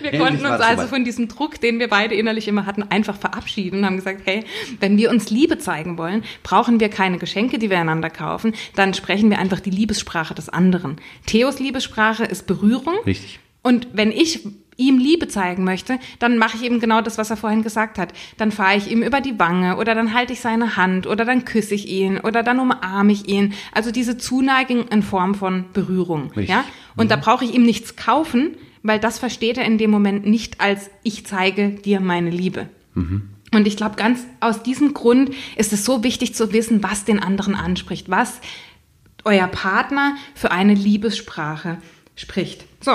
Wir 0.00 0.12
Endlich 0.12 0.20
konnten 0.20 0.44
uns 0.44 0.60
also 0.60 0.86
von 0.86 1.02
diesem 1.02 1.28
Druck, 1.28 1.58
den 1.62 1.78
wir 1.78 1.88
beide 1.88 2.14
innerlich 2.14 2.46
immer 2.46 2.66
hatten, 2.66 2.82
einfach 2.82 3.16
verabschieden 3.16 3.78
und 3.78 3.86
haben 3.86 3.96
gesagt, 3.96 4.20
hey, 4.24 4.44
wenn 4.80 4.98
wir 4.98 5.08
uns 5.08 5.30
Liebe 5.30 5.56
zeigen 5.56 5.96
wollen, 5.96 6.24
brauchen 6.42 6.78
wir 6.78 6.90
keine 6.90 7.16
Geschenke, 7.16 7.58
die 7.58 7.70
wir 7.70 7.78
einander 7.78 8.10
kaufen, 8.10 8.54
dann 8.74 8.92
sprechen 8.92 9.30
wir 9.30 9.38
einfach 9.38 9.60
die 9.60 9.70
Liebessprache 9.70 10.34
des 10.34 10.50
anderen. 10.50 10.96
Theos 11.24 11.58
Liebessprache 11.58 12.24
ist 12.24 12.46
Berührung. 12.46 12.96
Richtig. 13.06 13.40
Und 13.62 13.88
wenn 13.92 14.12
ich 14.12 14.46
ihm 14.80 14.98
Liebe 14.98 15.28
zeigen 15.28 15.62
möchte, 15.62 15.98
dann 16.18 16.38
mache 16.38 16.56
ich 16.56 16.64
eben 16.64 16.80
genau 16.80 17.00
das, 17.00 17.18
was 17.18 17.30
er 17.30 17.36
vorhin 17.36 17.62
gesagt 17.62 17.98
hat. 17.98 18.12
Dann 18.38 18.50
fahre 18.50 18.76
ich 18.76 18.90
ihm 18.90 19.02
über 19.02 19.20
die 19.20 19.38
Wange 19.38 19.76
oder 19.76 19.94
dann 19.94 20.14
halte 20.14 20.32
ich 20.32 20.40
seine 20.40 20.76
Hand 20.76 21.06
oder 21.06 21.24
dann 21.24 21.44
küsse 21.44 21.74
ich 21.74 21.88
ihn 21.88 22.18
oder 22.18 22.42
dann 22.42 22.58
umarme 22.58 23.12
ich 23.12 23.28
ihn. 23.28 23.52
Also 23.72 23.92
diese 23.92 24.16
Zuneigung 24.16 24.88
in 24.88 25.02
Form 25.02 25.34
von 25.34 25.66
Berührung. 25.72 26.30
Richtig. 26.30 26.48
Ja? 26.48 26.64
Und 26.96 27.10
da 27.10 27.16
brauche 27.16 27.44
ich 27.44 27.54
ihm 27.54 27.62
nichts 27.62 27.96
kaufen, 27.96 28.56
weil 28.82 28.98
das 28.98 29.18
versteht 29.18 29.58
er 29.58 29.64
in 29.64 29.78
dem 29.78 29.90
Moment 29.90 30.26
nicht 30.26 30.60
als 30.60 30.90
ich 31.02 31.26
zeige 31.26 31.70
dir 31.70 32.00
meine 32.00 32.30
Liebe. 32.30 32.68
Und 33.52 33.66
ich 33.66 33.76
glaube, 33.76 33.96
ganz 33.96 34.26
aus 34.40 34.62
diesem 34.62 34.94
Grund 34.94 35.30
ist 35.56 35.72
es 35.72 35.84
so 35.84 36.02
wichtig 36.02 36.34
zu 36.34 36.52
wissen, 36.52 36.82
was 36.82 37.04
den 37.04 37.20
anderen 37.20 37.54
anspricht, 37.54 38.10
was 38.10 38.40
euer 39.24 39.48
Partner 39.48 40.16
für 40.34 40.50
eine 40.50 40.74
Liebessprache 40.74 41.78
spricht. 42.14 42.64
So, 42.80 42.92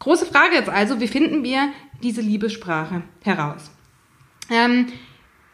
große 0.00 0.26
Frage 0.26 0.56
jetzt 0.56 0.68
also, 0.68 1.00
wie 1.00 1.08
finden 1.08 1.44
wir 1.44 1.70
diese 2.02 2.20
Liebessprache 2.20 3.02
heraus? 3.22 3.70
Ähm, 4.50 4.86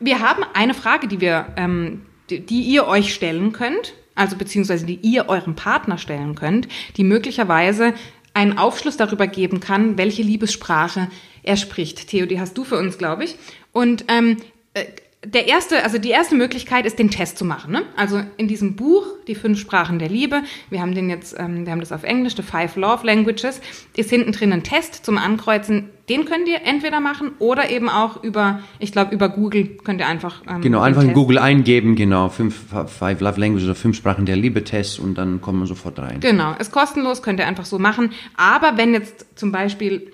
wir 0.01 0.21
haben 0.21 0.43
eine 0.55 0.73
Frage, 0.73 1.07
die 1.07 1.21
wir, 1.21 1.53
ähm, 1.57 2.07
die, 2.31 2.41
die 2.41 2.63
ihr 2.63 2.87
euch 2.87 3.13
stellen 3.13 3.53
könnt, 3.53 3.95
also 4.15 4.37
beziehungsweise 4.37 4.87
die 4.87 4.99
ihr 5.03 5.29
eurem 5.29 5.55
Partner 5.55 5.99
stellen 5.99 6.35
könnt, 6.35 6.69
die 6.97 7.05
möglicherweise 7.05 7.93
einen 8.33 8.59
Aufschluss 8.59 8.97
darüber 8.97 9.27
geben 9.27 9.61
kann, 9.61 9.97
welche 9.99 10.23
Liebessprache 10.23 11.09
er 11.43 11.57
spricht. 11.57 12.09
Theo, 12.09 12.27
die 12.27 12.41
hast 12.41 12.57
du 12.57 12.65
für 12.65 12.79
uns, 12.79 12.99
glaube 12.99 13.25
ich. 13.25 13.37
Und 13.73 14.05
ähm, 14.09 14.39
äh, 14.75 14.85
der 15.25 15.49
erste, 15.49 15.83
also 15.83 15.99
die 15.99 16.11
erste 16.11 16.35
Möglichkeit 16.35 16.87
ist, 16.87 16.99
den 16.99 17.11
Test 17.11 17.39
zu 17.39 17.45
machen. 17.45 17.73
Ne? 17.73 17.83
Also 17.97 18.21
in 18.37 18.49
diesem 18.49 18.77
Buch, 18.77 19.05
die 19.27 19.35
fünf 19.35 19.59
Sprachen 19.59 19.99
der 19.99 20.09
Liebe, 20.09 20.43
wir 20.71 20.81
haben 20.81 20.95
den 20.95 21.11
jetzt, 21.11 21.35
ähm, 21.39 21.65
wir 21.65 21.73
haben 21.73 21.81
das 21.81 21.91
auf 21.91 22.05
Englisch, 22.05 22.37
The 22.37 22.43
Five 22.43 22.77
Love 22.77 23.05
Languages, 23.07 23.61
ist 23.97 24.11
hinten 24.11 24.33
drin 24.33 24.53
ein 24.53 24.63
Test 24.63 25.05
zum 25.05 25.19
Ankreuzen. 25.19 25.91
Den 26.09 26.27
könnt 26.27 26.47
ihr 26.47 26.63
entweder 26.65 27.01
machen 27.01 27.33
oder 27.41 27.71
eben 27.71 27.89
auch 27.89 28.23
über, 28.23 28.61
ich 28.79 28.93
glaube, 28.93 29.13
über 29.13 29.29
Google 29.29 29.79
könnt 29.83 30.01
ihr 30.01 30.07
einfach. 30.07 30.43
Ähm, 30.49 30.61
Genau, 30.61 30.81
einfach 30.81 31.03
in 31.03 31.15
Google 31.15 31.39
eingeben, 31.39 31.97
genau, 31.97 32.29
fünf, 32.29 32.55
Five 32.87 33.21
Love 33.21 33.41
Languages 33.41 33.65
oder 33.65 33.75
fünf 33.75 33.97
Sprachen 33.97 34.27
der 34.27 34.37
Liebe 34.37 34.63
Test 34.63 35.01
und 35.01 35.17
dann 35.19 35.41
kommt 35.41 35.59
man 35.59 35.67
sofort 35.67 35.99
rein. 35.99 36.21
Genau, 36.21 36.55
ist 36.59 36.71
kostenlos, 36.71 37.23
könnt 37.23 37.41
ihr 37.41 37.47
einfach 37.47 37.65
so 37.65 37.79
machen. 37.81 38.11
Aber 38.37 38.77
wenn 38.77 38.93
jetzt 38.93 39.27
zum 39.37 39.51
Beispiel 39.51 40.13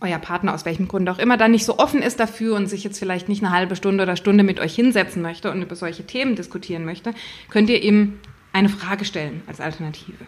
euer 0.00 0.18
Partner 0.18 0.54
aus 0.54 0.64
welchem 0.64 0.88
Grund 0.88 1.08
auch 1.08 1.18
immer 1.18 1.36
dann 1.36 1.50
nicht 1.50 1.64
so 1.64 1.78
offen 1.78 2.02
ist 2.02 2.20
dafür 2.20 2.56
und 2.56 2.66
sich 2.66 2.84
jetzt 2.84 2.98
vielleicht 2.98 3.28
nicht 3.28 3.42
eine 3.42 3.52
halbe 3.52 3.76
Stunde 3.76 4.02
oder 4.02 4.16
Stunde 4.16 4.44
mit 4.44 4.60
euch 4.60 4.74
hinsetzen 4.74 5.22
möchte 5.22 5.50
und 5.50 5.62
über 5.62 5.76
solche 5.76 6.06
Themen 6.06 6.36
diskutieren 6.36 6.84
möchte, 6.84 7.12
könnt 7.50 7.68
ihr 7.70 7.82
ihm 7.82 8.18
eine 8.52 8.68
Frage 8.68 9.04
stellen 9.04 9.42
als 9.46 9.60
Alternative. 9.60 10.24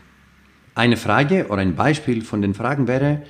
Eine 0.75 0.97
Frage 0.97 1.49
oder 1.49 1.63
ein 1.63 1.77
Beispiel 1.77 2.23
von 2.23 2.43
den 2.43 2.55
Fragen 2.55 2.89
wäre, 2.89 3.23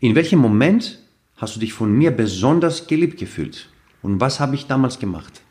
in 0.00 0.14
welchem 0.14 0.38
Moment 0.38 0.98
hast 1.36 1.56
du 1.56 1.60
dich 1.60 1.72
von 1.72 1.92
mir 1.92 2.10
besonders 2.10 2.86
geliebt 2.86 3.18
gefühlt? 3.18 3.68
Und 4.02 4.20
was 4.20 4.40
habe 4.40 4.54
ich 4.54 4.66
damals 4.66 4.98
gemacht? 4.98 5.42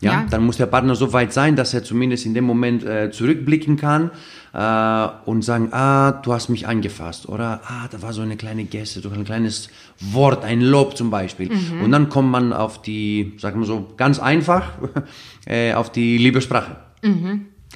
Ja, 0.00 0.12
Ja. 0.12 0.26
dann 0.28 0.44
muss 0.44 0.58
der 0.58 0.66
Partner 0.66 0.94
so 0.94 1.12
weit 1.14 1.32
sein, 1.32 1.56
dass 1.56 1.72
er 1.72 1.82
zumindest 1.82 2.26
in 2.26 2.34
dem 2.34 2.44
Moment 2.44 2.84
äh, 2.84 3.10
zurückblicken 3.10 3.76
kann 3.78 4.10
äh, 4.52 5.08
und 5.24 5.42
sagen, 5.42 5.68
ah, 5.72 6.12
du 6.12 6.34
hast 6.34 6.50
mich 6.50 6.66
angefasst 6.68 7.26
oder 7.28 7.60
ah, 7.64 7.88
da 7.90 8.02
war 8.02 8.12
so 8.12 8.20
eine 8.20 8.36
kleine 8.36 8.64
Geste, 8.64 9.00
so 9.00 9.08
ein 9.08 9.24
kleines 9.24 9.70
Wort, 10.00 10.44
ein 10.44 10.60
Lob 10.60 10.96
zum 10.98 11.10
Beispiel. 11.10 11.50
Und 11.82 11.92
dann 11.92 12.10
kommt 12.10 12.30
man 12.30 12.52
auf 12.52 12.82
die, 12.82 13.36
sagen 13.38 13.58
wir 13.60 13.66
so, 13.66 13.94
ganz 13.96 14.18
einfach, 14.18 14.72
äh, 15.46 15.72
auf 15.72 15.90
die 15.90 16.18
Liebessprache. 16.18 16.76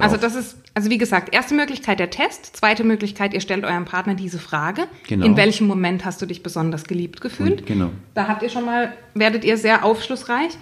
Also 0.00 0.16
das 0.16 0.34
ist, 0.34 0.56
also 0.74 0.90
wie 0.90 0.98
gesagt, 0.98 1.34
erste 1.34 1.54
Möglichkeit 1.54 2.00
der 2.00 2.10
Test, 2.10 2.56
zweite 2.56 2.84
Möglichkeit, 2.84 3.34
ihr 3.34 3.40
stellt 3.40 3.64
eurem 3.64 3.84
Partner 3.84 4.14
diese 4.14 4.38
Frage. 4.38 4.86
Genau. 5.08 5.26
In 5.26 5.36
welchem 5.36 5.66
Moment 5.66 6.04
hast 6.04 6.20
du 6.22 6.26
dich 6.26 6.42
besonders 6.42 6.84
geliebt 6.84 7.20
gefühlt? 7.20 7.66
Genau. 7.66 7.90
Da 8.14 8.28
habt 8.28 8.42
ihr 8.42 8.50
schon 8.50 8.64
mal, 8.64 8.92
werdet 9.14 9.44
ihr 9.44 9.56
sehr 9.56 9.84
aufschlussreich. 9.84 10.52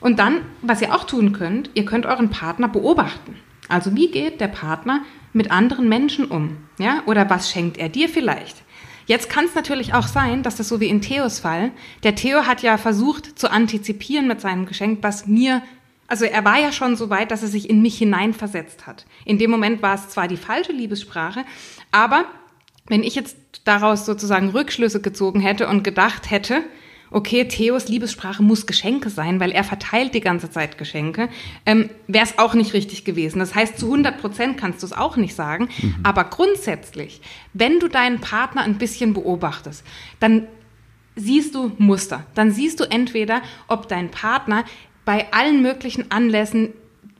Und 0.00 0.18
dann, 0.18 0.42
was 0.62 0.82
ihr 0.82 0.94
auch 0.94 1.04
tun 1.04 1.32
könnt, 1.32 1.70
ihr 1.74 1.84
könnt 1.84 2.06
euren 2.06 2.30
Partner 2.30 2.68
beobachten. 2.68 3.36
Also 3.68 3.94
wie 3.94 4.10
geht 4.10 4.40
der 4.40 4.48
Partner 4.48 5.02
mit 5.32 5.50
anderen 5.50 5.88
Menschen 5.88 6.26
um? 6.26 6.56
Ja? 6.78 7.02
Oder 7.06 7.28
was 7.28 7.50
schenkt 7.50 7.76
er 7.76 7.88
dir 7.88 8.08
vielleicht? 8.08 8.56
Jetzt 9.08 9.30
kann 9.30 9.46
es 9.46 9.54
natürlich 9.54 9.94
auch 9.94 10.06
sein, 10.06 10.42
dass 10.42 10.56
das 10.56 10.68
so 10.68 10.80
wie 10.80 10.88
in 10.88 11.00
Theos 11.00 11.40
Fall, 11.40 11.70
der 12.02 12.14
Theo 12.14 12.46
hat 12.46 12.62
ja 12.62 12.76
versucht 12.76 13.38
zu 13.38 13.50
antizipieren 13.50 14.28
mit 14.28 14.42
seinem 14.42 14.66
Geschenk, 14.66 14.98
was 15.00 15.26
mir 15.26 15.62
Also 16.08 16.24
er 16.24 16.44
war 16.44 16.58
ja 16.58 16.72
schon 16.72 16.96
so 16.96 17.10
weit, 17.10 17.30
dass 17.30 17.42
er 17.42 17.48
sich 17.48 17.70
in 17.70 17.82
mich 17.82 17.98
hineinversetzt 17.98 18.86
hat. 18.86 19.06
In 19.24 19.38
dem 19.38 19.50
Moment 19.50 19.82
war 19.82 19.94
es 19.94 20.08
zwar 20.08 20.26
die 20.26 20.38
falsche 20.38 20.72
Liebessprache, 20.72 21.44
aber 21.92 22.24
wenn 22.86 23.02
ich 23.02 23.14
jetzt 23.14 23.36
daraus 23.64 24.06
sozusagen 24.06 24.48
Rückschlüsse 24.48 25.00
gezogen 25.00 25.40
hätte 25.40 25.68
und 25.68 25.84
gedacht 25.84 26.30
hätte, 26.30 26.62
okay, 27.10 27.46
Theos 27.46 27.88
Liebessprache 27.88 28.42
muss 28.42 28.66
Geschenke 28.66 29.10
sein, 29.10 29.40
weil 29.40 29.50
er 29.50 29.64
verteilt 29.64 30.14
die 30.14 30.20
ganze 30.20 30.50
Zeit 30.50 30.78
Geschenke, 30.78 31.28
ähm, 31.64 31.90
wäre 32.06 32.24
es 32.24 32.38
auch 32.38 32.54
nicht 32.54 32.72
richtig 32.74 33.04
gewesen. 33.04 33.38
Das 33.38 33.54
heißt, 33.54 33.78
zu 33.78 33.86
100 33.86 34.20
Prozent 34.20 34.58
kannst 34.58 34.82
du 34.82 34.86
es 34.86 34.92
auch 34.92 35.16
nicht 35.16 35.34
sagen. 35.34 35.68
Mhm. 35.80 35.96
Aber 36.02 36.24
grundsätzlich, 36.24 37.20
wenn 37.52 37.80
du 37.80 37.88
deinen 37.88 38.20
Partner 38.20 38.62
ein 38.62 38.78
bisschen 38.78 39.14
beobachtest, 39.14 39.84
dann 40.20 40.46
siehst 41.16 41.54
du 41.54 41.72
Muster. 41.78 42.24
Dann 42.34 42.50
siehst 42.52 42.78
du 42.80 42.84
entweder, 42.84 43.42
ob 43.66 43.88
dein 43.88 44.10
Partner 44.10 44.64
bei 45.08 45.32
allen 45.32 45.62
möglichen 45.62 46.10
Anlässen 46.10 46.74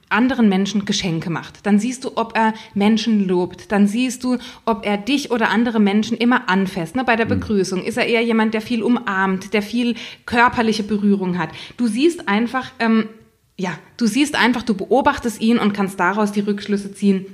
anderen 0.09 0.47
Menschen 0.47 0.85
Geschenke 0.85 1.31
macht. 1.31 1.65
Dann 1.65 1.79
siehst 1.79 2.03
du, 2.03 2.11
ob 2.17 2.37
er 2.37 2.53
Menschen 2.75 3.27
lobt. 3.27 3.71
Dann 3.71 3.87
siehst 3.87 4.23
du, 4.23 4.37
ob 4.63 4.85
er 4.85 4.97
dich 4.97 5.31
oder 5.31 5.49
andere 5.49 5.79
Menschen 5.79 6.15
immer 6.15 6.49
anfasst. 6.49 6.95
Ne? 6.95 7.03
Bei 7.03 7.15
der 7.15 7.25
mhm. 7.25 7.39
Begrüßung 7.39 7.83
ist 7.83 7.97
er 7.97 8.05
eher 8.05 8.21
jemand, 8.21 8.53
der 8.53 8.61
viel 8.61 8.83
umarmt, 8.83 9.55
der 9.55 9.63
viel 9.63 9.95
körperliche 10.27 10.83
Berührung 10.83 11.39
hat. 11.39 11.49
Du 11.77 11.87
siehst 11.87 12.27
einfach, 12.27 12.69
ähm, 12.77 13.09
ja, 13.57 13.71
du 13.97 14.05
siehst 14.05 14.35
einfach, 14.35 14.61
du 14.61 14.75
beobachtest 14.75 15.41
ihn 15.41 15.57
und 15.57 15.73
kannst 15.73 15.99
daraus 15.99 16.31
die 16.31 16.41
Rückschlüsse 16.41 16.93
ziehen, 16.93 17.25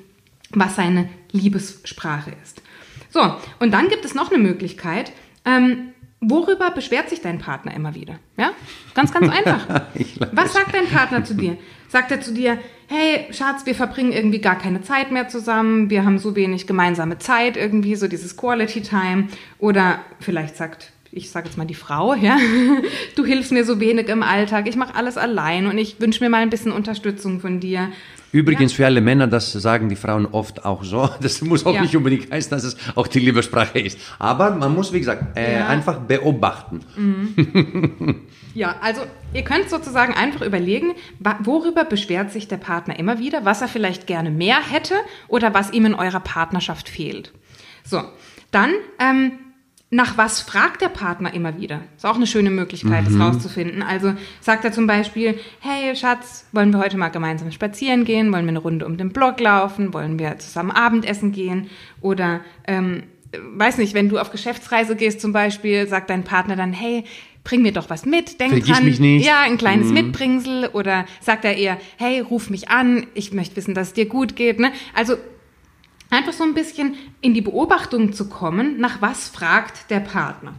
was 0.51 0.77
seine 0.77 1.09
Liebessprache 1.33 2.31
ist. 2.41 2.61
So, 3.09 3.19
und 3.59 3.71
dann 3.71 3.89
gibt 3.89 4.05
es 4.05 4.15
noch 4.15 4.31
eine 4.31 4.41
Möglichkeit. 4.41 5.11
Ähm, 5.43 5.89
Worüber 6.27 6.71
beschwert 6.71 7.09
sich 7.09 7.21
dein 7.21 7.39
Partner 7.39 7.73
immer 7.73 7.93
wieder? 7.93 8.15
Ja, 8.37 8.51
ganz, 8.93 9.13
ganz 9.13 9.31
einfach. 9.31 9.67
Was 10.31 10.53
sagt 10.53 10.73
dein 10.73 10.87
Partner 10.87 11.23
zu 11.23 11.35
dir? 11.35 11.57
Sagt 11.87 12.11
er 12.11 12.19
zu 12.19 12.33
dir, 12.33 12.57
hey 12.87 13.27
Schatz, 13.31 13.65
wir 13.65 13.75
verbringen 13.75 14.11
irgendwie 14.11 14.41
gar 14.41 14.57
keine 14.57 14.81
Zeit 14.81 15.11
mehr 15.11 15.27
zusammen, 15.27 15.89
wir 15.89 16.03
haben 16.03 16.17
so 16.17 16.35
wenig 16.35 16.67
gemeinsame 16.67 17.19
Zeit 17.19 17.57
irgendwie, 17.57 17.95
so 17.95 18.07
dieses 18.07 18.37
Quality 18.37 18.81
Time. 18.81 19.27
Oder 19.59 19.99
vielleicht 20.19 20.55
sagt, 20.55 20.91
ich 21.11 21.29
sage 21.29 21.47
jetzt 21.47 21.57
mal 21.57 21.65
die 21.65 21.75
Frau, 21.75 22.13
ja, 22.15 22.37
du 23.15 23.23
hilfst 23.23 23.51
mir 23.51 23.63
so 23.63 23.79
wenig 23.79 24.09
im 24.09 24.23
Alltag, 24.23 24.67
ich 24.67 24.75
mache 24.75 24.95
alles 24.95 25.17
allein 25.17 25.67
und 25.67 25.77
ich 25.77 25.99
wünsche 25.99 26.23
mir 26.23 26.29
mal 26.29 26.41
ein 26.41 26.49
bisschen 26.49 26.71
Unterstützung 26.71 27.39
von 27.39 27.59
dir. 27.59 27.89
Übrigens 28.31 28.73
ja. 28.73 28.77
für 28.77 28.85
alle 28.85 29.01
Männer, 29.01 29.27
das 29.27 29.51
sagen 29.51 29.89
die 29.89 29.95
Frauen 29.95 30.25
oft 30.25 30.65
auch 30.65 30.83
so. 30.83 31.09
Das 31.21 31.41
muss 31.41 31.65
auch 31.65 31.73
ja. 31.73 31.81
nicht 31.81 31.95
unbedingt 31.95 32.31
heißen, 32.31 32.49
dass 32.49 32.63
es 32.63 32.77
auch 32.95 33.07
die 33.07 33.19
Liebessprache 33.19 33.79
ist. 33.79 33.99
Aber 34.19 34.51
man 34.51 34.73
muss, 34.73 34.93
wie 34.93 34.99
gesagt, 34.99 35.37
äh, 35.37 35.59
ja. 35.59 35.67
einfach 35.67 35.99
beobachten. 35.99 36.81
Mhm. 36.95 38.21
ja, 38.53 38.75
also 38.81 39.01
ihr 39.33 39.43
könnt 39.43 39.69
sozusagen 39.69 40.13
einfach 40.13 40.41
überlegen, 40.41 40.93
worüber 41.39 41.85
beschwert 41.85 42.31
sich 42.31 42.47
der 42.47 42.57
Partner 42.57 42.99
immer 42.99 43.19
wieder, 43.19 43.45
was 43.45 43.61
er 43.61 43.67
vielleicht 43.67 44.07
gerne 44.07 44.31
mehr 44.31 44.59
hätte 44.61 44.95
oder 45.27 45.53
was 45.53 45.71
ihm 45.71 45.85
in 45.85 45.95
eurer 45.95 46.19
Partnerschaft 46.19 46.89
fehlt. 46.89 47.31
So, 47.83 48.01
dann 48.51 48.71
ähm, 48.99 49.33
nach 49.91 50.17
was 50.17 50.41
fragt 50.41 50.81
der 50.81 50.89
Partner 50.89 51.33
immer 51.33 51.57
wieder? 51.59 51.81
Ist 51.95 52.05
auch 52.05 52.15
eine 52.15 52.27
schöne 52.27 52.49
Möglichkeit, 52.49 53.07
mhm. 53.07 53.19
das 53.19 53.27
rauszufinden. 53.27 53.83
Also 53.83 54.13
sagt 54.41 54.65
er 54.65 54.71
zum 54.71 54.87
Beispiel, 54.87 55.39
hey 55.59 55.95
Schatz, 55.95 56.45
wollen 56.51 56.71
wir 56.71 56.79
heute 56.79 56.97
mal 56.97 57.09
gemeinsam 57.09 57.51
spazieren 57.51 58.03
gehen? 58.03 58.31
Wollen 58.33 58.45
wir 58.45 58.49
eine 58.49 58.59
Runde 58.59 58.85
um 58.85 58.97
den 58.97 59.13
Block 59.13 59.39
laufen? 59.39 59.93
Wollen 59.93 60.17
wir 60.17 60.39
zusammen 60.39 60.71
Abendessen 60.71 61.31
gehen? 61.31 61.69
Oder, 62.01 62.41
ähm, 62.67 63.03
weiß 63.55 63.77
nicht, 63.77 63.93
wenn 63.93 64.09
du 64.09 64.17
auf 64.17 64.31
Geschäftsreise 64.31 64.95
gehst 64.95 65.21
zum 65.21 65.33
Beispiel, 65.33 65.87
sagt 65.87 66.09
dein 66.09 66.23
Partner 66.23 66.55
dann, 66.55 66.73
hey, 66.73 67.03
bring 67.43 67.61
mir 67.61 67.71
doch 67.71 67.89
was 67.91 68.05
mit, 68.05 68.39
denk 68.39 68.51
Vergiss 68.53 68.75
dran, 68.75 68.85
mich 68.85 68.99
nicht. 68.99 69.25
ja, 69.25 69.41
ein 69.41 69.57
kleines 69.57 69.89
mhm. 69.89 69.93
Mitbringsel 69.93 70.69
oder 70.73 71.05
sagt 71.21 71.45
er 71.45 71.55
eher, 71.55 71.77
hey, 71.97 72.19
ruf 72.19 72.49
mich 72.49 72.69
an, 72.69 73.05
ich 73.13 73.33
möchte 73.33 73.55
wissen, 73.55 73.75
dass 73.75 73.89
es 73.89 73.93
dir 73.93 74.07
gut 74.07 74.35
geht, 74.35 74.59
ne? 74.59 74.71
Also 74.95 75.15
Einfach 76.15 76.31
so 76.31 76.45
ein 76.45 76.53
bisschen 76.53 76.95
in 77.19 77.33
die 77.33 77.41
Beobachtung 77.41 78.13
zu 78.13 78.29
kommen, 78.29 78.79
nach 78.79 79.01
was 79.01 79.27
fragt 79.27 79.91
der 79.91 79.99
Partner. 79.99 80.53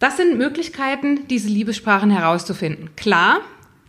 Das 0.00 0.16
sind 0.16 0.36
Möglichkeiten, 0.36 1.28
diese 1.28 1.48
Liebessprachen 1.48 2.10
herauszufinden. 2.10 2.90
Klar, 2.96 3.38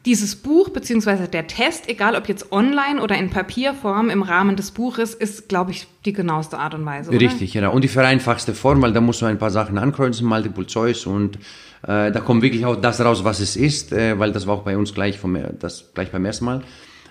dieses 0.06 0.36
Buch 0.36 0.70
bzw. 0.70 1.26
der 1.26 1.48
Test, 1.48 1.90
egal 1.90 2.16
ob 2.16 2.28
jetzt 2.28 2.52
online 2.52 3.02
oder 3.02 3.18
in 3.18 3.32
Papierform 3.32 4.12
im 4.12 4.22
Rahmen 4.22 4.56
des 4.56 4.70
Buches, 4.70 5.16
ist, 5.16 5.50
glaube 5.50 5.72
ich, 5.72 5.88
die 6.06 6.14
genaueste 6.14 6.60
Art 6.60 6.76
und 6.76 6.86
Weise. 6.86 7.10
Oder? 7.10 7.20
Richtig, 7.20 7.54
genau. 7.54 7.74
Und 7.74 7.84
die 7.84 7.88
vereinfachste 7.88 8.54
Form, 8.54 8.80
weil 8.84 8.94
da 8.94 9.02
musst 9.02 9.24
du 9.24 9.26
ein 9.26 9.40
paar 9.40 9.50
Sachen 9.50 9.80
ankreuzen, 9.80 10.28
Multiple 10.28 10.68
Choice 10.68 11.08
und 11.08 11.38
äh, 11.82 12.12
da 12.12 12.20
kommt 12.20 12.44
wirklich 12.44 12.64
auch 12.68 12.76
das 12.76 13.02
raus, 13.02 13.24
was 13.24 13.40
es 13.40 13.56
ist, 13.56 13.92
äh, 13.92 14.20
weil 14.20 14.32
das 14.32 14.46
war 14.46 14.54
auch 14.54 14.64
bei 14.64 14.78
uns 14.78 14.94
gleich, 14.94 15.18
vom, 15.18 15.36
das, 15.58 15.94
gleich 15.96 16.12
beim 16.12 16.26
ersten 16.26 16.46
Mal 16.46 16.62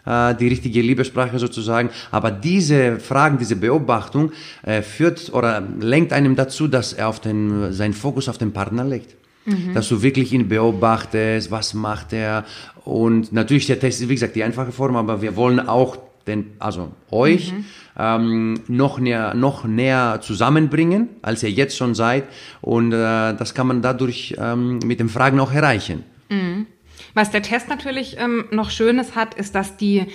äh, 0.06 0.34
die 0.34 0.48
richtige 0.48 0.80
Liebessprache 0.80 1.38
sozusagen. 1.38 1.90
Aber 2.10 2.30
diese 2.30 2.98
Fragen, 3.00 3.38
diese 3.38 3.56
Beobachtung 3.56 4.32
äh, 4.62 4.82
führt 4.82 5.32
oder 5.32 5.62
lenkt 5.80 6.12
einem 6.12 6.36
dazu, 6.36 6.68
dass 6.68 6.92
er 6.92 7.08
auf 7.08 7.20
den, 7.20 7.72
seinen 7.72 7.94
Fokus 7.94 8.28
auf 8.28 8.38
den 8.38 8.52
Partner 8.52 8.84
legt. 8.84 9.14
Mhm. 9.44 9.74
Dass 9.74 9.88
du 9.88 10.02
wirklich 10.02 10.32
ihn 10.32 10.48
beobachtest, 10.48 11.50
was 11.50 11.74
macht 11.74 12.12
er. 12.12 12.44
Und 12.84 13.32
natürlich 13.32 13.66
der 13.66 13.80
Test 13.80 14.00
ist, 14.00 14.08
wie 14.08 14.14
gesagt, 14.14 14.36
die 14.36 14.44
einfache 14.44 14.72
Form, 14.72 14.96
aber 14.96 15.22
wir 15.22 15.36
wollen 15.36 15.60
auch 15.60 15.98
den, 16.26 16.52
also 16.58 16.92
euch 17.10 17.52
mhm. 17.52 17.64
ähm, 17.98 18.54
noch 18.68 18.98
näher, 18.98 19.34
noch 19.34 19.64
näher 19.64 20.20
zusammenbringen, 20.22 21.08
als 21.22 21.42
ihr 21.42 21.50
jetzt 21.50 21.76
schon 21.76 21.94
seid. 21.94 22.24
Und 22.60 22.92
äh, 22.92 23.34
das 23.34 23.54
kann 23.54 23.66
man 23.66 23.82
dadurch 23.82 24.36
ähm, 24.38 24.78
mit 24.84 25.00
den 25.00 25.08
Fragen 25.08 25.40
auch 25.40 25.52
erreichen. 25.52 26.04
Mhm. 26.28 26.66
Was 27.14 27.30
der 27.30 27.42
Test 27.42 27.68
natürlich 27.68 28.16
ähm, 28.18 28.46
noch 28.50 28.70
Schönes 28.70 29.14
hat, 29.14 29.34
ist, 29.34 29.54
dass 29.54 29.76
die, 29.76 30.06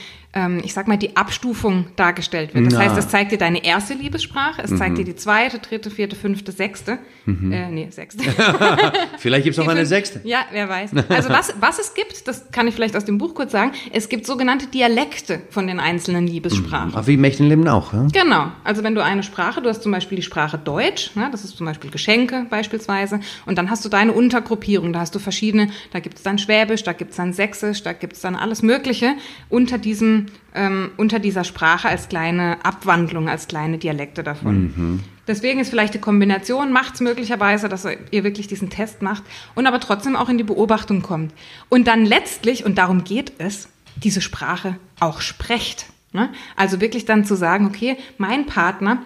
ich 0.64 0.74
sag 0.74 0.88
mal, 0.88 0.98
die 0.98 1.16
Abstufung 1.16 1.86
dargestellt 1.96 2.54
wird. 2.54 2.68
Das 2.68 2.74
Na. 2.74 2.80
heißt, 2.82 2.98
es 2.98 3.08
zeigt 3.08 3.32
dir 3.32 3.38
deine 3.38 3.64
erste 3.64 3.96
Liebessprache, 3.96 4.62
es 4.62 4.72
mhm. 4.72 4.78
zeigt 4.78 4.98
dir 4.98 5.06
die 5.06 5.16
zweite, 5.16 5.58
dritte, 5.58 5.90
vierte, 5.90 6.16
fünfte, 6.16 6.52
sechste. 6.52 7.00
Mhm. 7.26 7.52
Äh, 7.52 7.70
nee, 7.72 7.88
sechste. 7.90 8.24
vielleicht 9.18 9.46
gibt 9.46 9.58
es 9.58 9.64
auch 9.64 9.68
eine 9.68 9.86
sechste. 9.86 10.22
Ja, 10.26 10.46
wer 10.52 10.70
weiß. 10.70 10.92
Also 11.10 11.30
was, 11.30 11.56
was 11.60 11.80
es 11.80 11.94
gibt, 11.94 12.28
das 12.28 12.52
kann 12.52 12.68
ich 12.68 12.76
vielleicht 12.76 12.96
aus 12.96 13.06
dem 13.06 13.18
Buch 13.18 13.34
kurz 13.34 13.52
sagen, 13.52 13.72
es 13.92 14.10
gibt 14.10 14.26
sogenannte 14.26 14.68
Dialekte 14.68 15.42
von 15.50 15.66
den 15.66 15.80
einzelnen 15.80 16.28
Liebessprachen. 16.28 16.92
Mhm. 16.92 17.08
Wie 17.08 17.18
Mächtenleben 17.18 17.68
auch. 17.68 17.94
Ja? 17.94 18.08
Genau. 18.12 18.52
Also 18.64 18.84
wenn 18.84 18.96
du 18.96 19.04
eine 19.04 19.24
Sprache, 19.24 19.62
du 19.62 19.70
hast 19.70 19.82
zum 19.82 19.92
Beispiel 19.92 20.18
die 20.18 20.24
Sprache 20.24 20.58
Deutsch, 20.58 21.16
ne, 21.16 21.30
das 21.32 21.46
ist 21.46 21.58
zum 21.58 21.66
Beispiel 21.66 21.90
Geschenke 21.90 22.46
beispielsweise, 22.50 23.22
und 23.46 23.58
dann 23.58 23.70
hast 23.70 23.84
du 23.86 23.90
deine 23.90 24.12
Untergruppierung, 24.12 24.94
da 24.94 25.00
hast 25.00 25.16
du 25.16 25.20
verschiedene, 25.20 25.70
da 25.92 26.00
gibt 26.00 26.18
es 26.18 26.24
dann 26.24 26.38
Schwäbisch, 26.38 26.84
da 26.84 26.94
gibt 26.94 27.12
es 27.12 27.18
dann 27.18 27.34
Sächsisch, 27.34 27.82
da 27.82 27.94
gibt 27.94 28.14
es 28.14 28.22
dann 28.22 28.36
alles 28.36 28.62
Mögliche 28.62 29.14
unter 29.50 29.78
diesem 29.78 30.17
ähm, 30.54 30.92
unter 30.98 31.20
dieser 31.20 31.44
Sprache 31.44 31.88
als 31.88 32.10
kleine 32.10 32.64
Abwandlung, 32.66 33.30
als 33.30 33.48
kleine 33.48 33.78
Dialekte 33.78 34.24
davon. 34.24 34.62
Mhm. 34.62 35.04
Deswegen 35.28 35.60
ist 35.60 35.70
vielleicht 35.70 35.94
die 35.94 36.00
Kombination, 36.00 36.72
macht 36.72 36.96
es 36.96 37.02
möglicherweise, 37.02 37.68
dass 37.68 37.86
ihr 38.12 38.24
wirklich 38.24 38.48
diesen 38.48 38.70
Test 38.70 39.02
macht 39.02 39.24
und 39.56 39.68
aber 39.68 39.80
trotzdem 39.80 40.16
auch 40.16 40.30
in 40.30 40.38
die 40.38 40.44
Beobachtung 40.44 41.02
kommt. 41.02 41.34
Und 41.70 41.88
dann 41.88 42.06
letztlich, 42.06 42.66
und 42.66 42.78
darum 42.78 43.04
geht 43.04 43.34
es, 43.38 43.68
diese 43.98 44.22
Sprache 44.22 44.78
auch 45.00 45.22
sprecht. 45.22 45.88
Ne? 46.14 46.30
Also 46.56 46.80
wirklich 46.80 47.06
dann 47.06 47.26
zu 47.26 47.36
sagen, 47.36 47.66
okay, 47.66 47.98
mein 48.18 48.46
Partner 48.46 49.00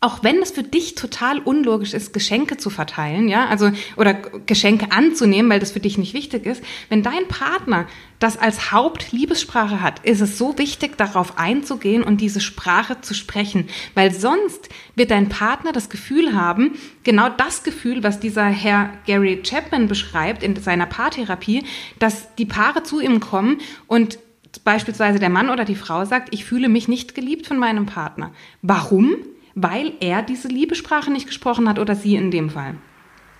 auch 0.00 0.22
wenn 0.22 0.42
es 0.42 0.50
für 0.50 0.62
dich 0.62 0.94
total 0.94 1.38
unlogisch 1.38 1.94
ist, 1.94 2.12
Geschenke 2.12 2.58
zu 2.58 2.70
verteilen, 2.70 3.28
ja, 3.28 3.46
also 3.46 3.70
oder 3.96 4.14
Geschenke 4.14 4.92
anzunehmen, 4.92 5.50
weil 5.50 5.58
das 5.58 5.72
für 5.72 5.80
dich 5.80 5.96
nicht 5.96 6.14
wichtig 6.14 6.44
ist, 6.44 6.62
wenn 6.90 7.02
dein 7.02 7.26
Partner 7.28 7.86
das 8.18 8.38
als 8.38 8.72
Hauptliebessprache 8.72 9.80
hat, 9.80 10.00
ist 10.00 10.20
es 10.20 10.38
so 10.38 10.58
wichtig, 10.58 10.96
darauf 10.96 11.38
einzugehen 11.38 12.02
und 12.02 12.20
diese 12.20 12.40
Sprache 12.40 13.00
zu 13.00 13.14
sprechen, 13.14 13.68
weil 13.94 14.12
sonst 14.12 14.68
wird 14.94 15.10
dein 15.10 15.28
Partner 15.28 15.72
das 15.72 15.90
Gefühl 15.90 16.34
haben, 16.34 16.72
genau 17.04 17.28
das 17.28 17.62
Gefühl, 17.62 18.02
was 18.02 18.20
dieser 18.20 18.46
Herr 18.46 18.90
Gary 19.06 19.42
Chapman 19.42 19.88
beschreibt 19.88 20.42
in 20.42 20.56
seiner 20.56 20.86
Paartherapie, 20.86 21.64
dass 21.98 22.34
die 22.36 22.46
Paare 22.46 22.82
zu 22.82 23.00
ihm 23.00 23.20
kommen 23.20 23.58
und 23.86 24.18
beispielsweise 24.64 25.18
der 25.18 25.28
Mann 25.28 25.50
oder 25.50 25.64
die 25.64 25.74
Frau 25.74 26.04
sagt, 26.04 26.28
ich 26.32 26.44
fühle 26.44 26.68
mich 26.68 26.88
nicht 26.88 27.14
geliebt 27.14 27.46
von 27.46 27.58
meinem 27.58 27.86
Partner. 27.86 28.32
Warum? 28.62 29.16
weil 29.56 29.94
er 30.00 30.22
diese 30.22 30.48
Liebesprache 30.48 31.10
nicht 31.10 31.26
gesprochen 31.26 31.68
hat 31.68 31.80
oder 31.80 31.96
sie 31.96 32.14
in 32.14 32.30
dem 32.30 32.50
Fall. 32.50 32.76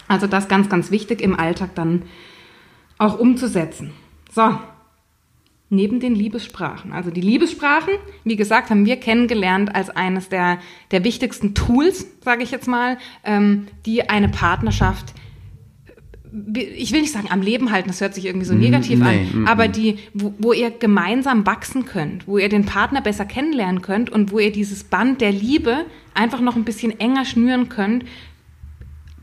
Also 0.09 0.27
das 0.27 0.49
ganz, 0.49 0.69
ganz 0.69 0.91
wichtig 0.91 1.21
im 1.21 1.39
Alltag 1.39 1.75
dann 1.75 2.03
auch 2.97 3.19
umzusetzen. 3.19 3.93
So, 4.33 4.59
neben 5.69 6.01
den 6.01 6.15
Liebessprachen. 6.15 6.93
Also 6.93 7.11
die 7.11 7.21
Liebessprachen, 7.21 7.95
wie 8.25 8.37
gesagt, 8.37 8.71
haben 8.71 8.87
wir 8.87 8.97
kennengelernt 8.97 9.75
als 9.75 9.91
eines 9.91 10.29
der, 10.29 10.59
der 10.91 11.05
wichtigsten 11.05 11.55
Tools, 11.55 12.07
sage 12.23 12.43
ich 12.43 12.51
jetzt 12.51 12.69
mal, 12.69 12.99
ähm, 13.25 13.67
die 13.85 14.09
eine 14.09 14.29
Partnerschaft 14.29 15.15
ich 16.53 16.93
will 16.93 17.01
nicht 17.01 17.13
sagen 17.13 17.29
am 17.31 17.41
Leben 17.41 17.73
halten, 17.73 17.89
das 17.89 18.01
hört 18.01 18.15
sich 18.15 18.27
irgendwie 18.27 18.47
so 18.47 18.55
mm, 18.55 18.59
negativ 18.59 18.99
nee, 18.99 19.07
an, 19.33 19.43
mm, 19.43 19.47
aber 19.47 19.69
mm. 19.69 19.73
die, 19.73 19.99
wo, 20.13 20.35
wo, 20.39 20.53
ihr 20.53 20.71
gemeinsam 20.71 21.47
wachsen 21.47 21.87
könnt, 21.87 22.27
wo 22.29 22.37
ihr 22.37 22.51
den 22.51 22.67
Partner 22.67 23.01
besser 23.01 23.25
kennenlernen 23.25 23.81
könnt 23.81 24.11
und 24.11 24.33
wo 24.33 24.39
ihr 24.39 24.53
dieses 24.53 24.85
Band 24.85 25.21
der 25.23 25.33
Liebe 25.33 25.87
einfach 26.15 26.41
noch 26.41 26.57
ein 26.57 26.65
bisschen 26.65 26.99
enger 27.01 27.25
schnüren 27.25 27.69
könnt, 27.71 28.05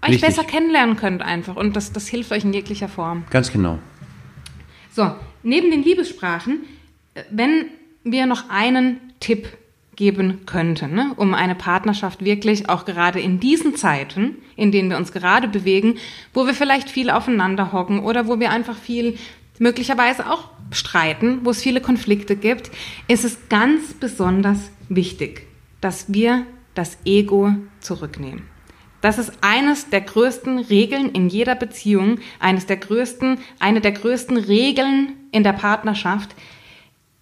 euch 0.02 0.14
Richtig. 0.14 0.22
besser 0.22 0.44
kennenlernen 0.44 0.96
könnt 0.96 1.22
einfach 1.22 1.56
und 1.56 1.76
das, 1.76 1.92
das 1.92 2.08
hilft 2.08 2.32
euch 2.32 2.46
in 2.46 2.54
jeglicher 2.54 2.88
Form. 2.88 3.26
Ganz 3.30 3.52
genau. 3.52 3.78
So, 4.94 5.12
neben 5.42 5.72
den 5.72 5.84
Liebessprachen, 5.84 6.62
äh, 7.16 7.24
wenn 7.32 7.66
wir 8.04 8.26
noch 8.26 8.50
einen 8.50 9.00
Tipp 9.20 9.48
geben 9.96 10.46
könnten, 10.46 10.96
ne? 10.96 11.14
um 11.18 11.34
eine 11.34 11.56
Partnerschaft 11.56 12.24
wirklich 12.26 12.70
auch 12.70 12.86
gerade 12.86 13.20
in 13.20 13.40
diesen 13.40 13.76
Zeiten, 13.76 14.38
in 14.56 14.72
denen 14.72 14.90
wir 14.90 14.98
uns 14.98 15.12
gerade 15.12 15.48
bewegen, 15.48 15.98
wo 16.34 16.46
wir 16.46 16.54
vielleicht 16.54 16.90
viel 16.90 17.10
aufeinander 17.10 17.72
hocken 17.72 18.00
oder 18.00 18.28
wo 18.28 18.40
wir 18.40 18.50
einfach 18.50 18.76
viel 18.76 19.18
möglicherweise 19.60 20.30
auch 20.30 20.50
streiten, 20.72 21.42
wo 21.44 21.52
es 21.52 21.62
viele 21.62 21.80
Konflikte 21.80 22.36
gibt, 22.36 22.72
ist 23.08 23.24
es 23.24 23.50
ganz 23.50 23.94
besonders 23.94 24.72
wichtig, 24.90 25.48
dass 25.80 26.12
wir 26.12 26.46
das 26.74 26.98
Ego 27.06 27.54
zurücknehmen. 27.80 28.53
Das 29.04 29.18
ist 29.18 29.34
eines 29.42 29.90
der 29.90 30.00
größten 30.00 30.60
Regeln 30.60 31.10
in 31.12 31.28
jeder 31.28 31.56
Beziehung, 31.56 32.20
eines 32.40 32.68
der 32.68 32.78
größten, 32.78 33.38
eine 33.60 33.82
der 33.82 33.92
größten 33.92 34.38
Regeln 34.38 35.18
in 35.34 35.44
der 35.44 35.52
Partnerschaft. 35.52 36.34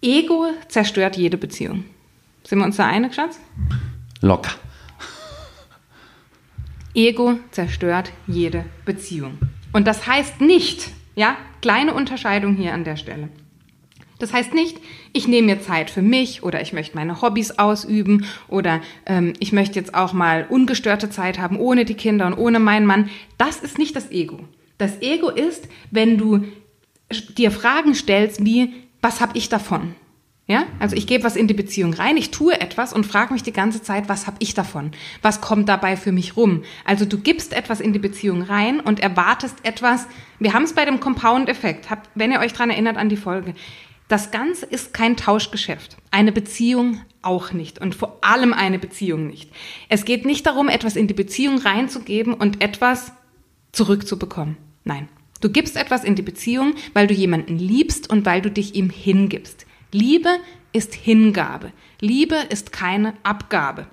Ego 0.00 0.46
zerstört 0.68 1.16
jede 1.16 1.36
Beziehung. 1.36 1.82
Sind 2.44 2.60
wir 2.60 2.66
uns 2.66 2.76
da 2.76 2.86
einig, 2.86 3.16
Schatz? 3.16 3.40
Locker. 4.20 4.52
Ego 6.94 7.40
zerstört 7.50 8.12
jede 8.28 8.64
Beziehung. 8.84 9.38
Und 9.72 9.88
das 9.88 10.06
heißt 10.06 10.40
nicht, 10.40 10.88
ja, 11.16 11.36
kleine 11.62 11.94
Unterscheidung 11.94 12.54
hier 12.54 12.74
an 12.74 12.84
der 12.84 12.96
Stelle. 12.96 13.28
Das 14.22 14.32
heißt 14.32 14.54
nicht, 14.54 14.78
ich 15.12 15.26
nehme 15.26 15.48
mir 15.48 15.60
Zeit 15.60 15.90
für 15.90 16.00
mich 16.00 16.44
oder 16.44 16.60
ich 16.60 16.72
möchte 16.72 16.94
meine 16.94 17.22
Hobbys 17.22 17.58
ausüben 17.58 18.24
oder 18.46 18.80
ähm, 19.04 19.32
ich 19.40 19.50
möchte 19.50 19.80
jetzt 19.80 19.96
auch 19.96 20.12
mal 20.12 20.46
ungestörte 20.48 21.10
Zeit 21.10 21.40
haben 21.40 21.58
ohne 21.58 21.84
die 21.84 21.94
Kinder 21.94 22.28
und 22.28 22.34
ohne 22.34 22.60
meinen 22.60 22.86
Mann. 22.86 23.10
Das 23.36 23.56
ist 23.56 23.78
nicht 23.78 23.96
das 23.96 24.12
Ego. 24.12 24.38
Das 24.78 25.02
Ego 25.02 25.28
ist, 25.28 25.66
wenn 25.90 26.18
du 26.18 26.44
dir 27.36 27.50
Fragen 27.50 27.96
stellst 27.96 28.44
wie, 28.44 28.72
was 29.00 29.20
habe 29.20 29.36
ich 29.36 29.48
davon? 29.48 29.96
Ja, 30.46 30.66
also 30.78 30.94
ich 30.94 31.08
gebe 31.08 31.24
was 31.24 31.34
in 31.34 31.48
die 31.48 31.54
Beziehung 31.54 31.92
rein, 31.92 32.16
ich 32.16 32.30
tue 32.30 32.60
etwas 32.60 32.92
und 32.92 33.04
frage 33.04 33.32
mich 33.32 33.42
die 33.42 33.52
ganze 33.52 33.82
Zeit, 33.82 34.08
was 34.08 34.28
habe 34.28 34.36
ich 34.38 34.54
davon? 34.54 34.92
Was 35.20 35.40
kommt 35.40 35.68
dabei 35.68 35.96
für 35.96 36.12
mich 36.12 36.36
rum? 36.36 36.62
Also 36.84 37.06
du 37.06 37.18
gibst 37.18 37.54
etwas 37.54 37.80
in 37.80 37.92
die 37.92 37.98
Beziehung 37.98 38.42
rein 38.42 38.78
und 38.78 39.00
erwartest 39.00 39.56
etwas. 39.64 40.06
Wir 40.38 40.52
haben 40.52 40.64
es 40.64 40.74
bei 40.74 40.84
dem 40.84 41.00
Compound-Effekt, 41.00 41.88
wenn 42.14 42.30
ihr 42.30 42.38
euch 42.38 42.52
dran 42.52 42.70
erinnert 42.70 42.98
an 42.98 43.08
die 43.08 43.16
Folge. 43.16 43.54
Das 44.12 44.30
Ganze 44.30 44.66
ist 44.66 44.92
kein 44.92 45.16
Tauschgeschäft. 45.16 45.96
Eine 46.10 46.32
Beziehung 46.32 47.00
auch 47.22 47.52
nicht 47.52 47.78
und 47.78 47.94
vor 47.94 48.18
allem 48.20 48.52
eine 48.52 48.78
Beziehung 48.78 49.26
nicht. 49.26 49.50
Es 49.88 50.04
geht 50.04 50.26
nicht 50.26 50.44
darum, 50.44 50.68
etwas 50.68 50.96
in 50.96 51.06
die 51.06 51.14
Beziehung 51.14 51.56
reinzugeben 51.56 52.34
und 52.34 52.62
etwas 52.62 53.12
zurückzubekommen. 53.72 54.58
Nein. 54.84 55.08
Du 55.40 55.48
gibst 55.48 55.78
etwas 55.78 56.04
in 56.04 56.14
die 56.14 56.20
Beziehung, 56.20 56.74
weil 56.92 57.06
du 57.06 57.14
jemanden 57.14 57.58
liebst 57.58 58.10
und 58.10 58.26
weil 58.26 58.42
du 58.42 58.50
dich 58.50 58.74
ihm 58.74 58.90
hingibst. 58.90 59.64
Liebe 59.92 60.28
ist 60.74 60.92
Hingabe. 60.92 61.72
Liebe 61.98 62.36
ist 62.50 62.70
keine 62.70 63.14
Abgabe. 63.22 63.86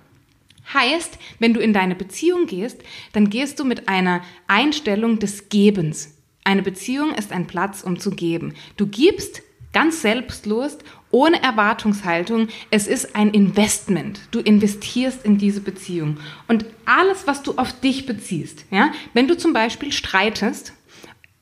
Heißt, 0.73 1.17
wenn 1.39 1.53
du 1.53 1.61
in 1.61 1.71
deine 1.71 1.95
Beziehung 1.95 2.45
gehst, 2.45 2.83
dann 3.13 3.29
gehst 3.29 3.57
du 3.57 3.63
mit 3.63 3.87
einer 3.87 4.21
Einstellung 4.47 5.19
des 5.19 5.47
Gebens. 5.47 6.17
Eine 6.43 6.61
Beziehung 6.61 7.13
ist 7.13 7.31
ein 7.31 7.47
Platz, 7.47 7.83
um 7.83 7.97
zu 7.97 8.11
geben. 8.11 8.53
Du 8.75 8.85
gibst 8.85 9.43
ganz 9.73 10.01
selbstlos, 10.01 10.77
ohne 11.11 11.41
Erwartungshaltung. 11.41 12.47
Es 12.71 12.87
ist 12.87 13.15
ein 13.15 13.31
Investment. 13.31 14.21
Du 14.31 14.39
investierst 14.39 15.25
in 15.25 15.37
diese 15.37 15.61
Beziehung. 15.61 16.17
Und 16.47 16.65
alles, 16.85 17.27
was 17.27 17.43
du 17.43 17.55
auf 17.55 17.79
dich 17.79 18.05
beziehst, 18.05 18.65
ja, 18.71 18.91
wenn 19.13 19.27
du 19.27 19.37
zum 19.37 19.53
Beispiel 19.53 19.91
streitest, 19.91 20.73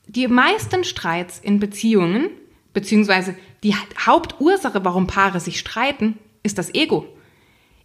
die 0.06 0.26
meisten 0.26 0.84
Streits 0.84 1.38
in 1.38 1.60
Beziehungen 1.60 2.30
beziehungsweise 2.72 3.34
die 3.62 3.74
Hauptursache, 3.74 4.84
warum 4.84 5.06
Paare 5.06 5.40
sich 5.40 5.58
streiten, 5.58 6.18
ist 6.42 6.58
das 6.58 6.74
Ego. 6.74 7.06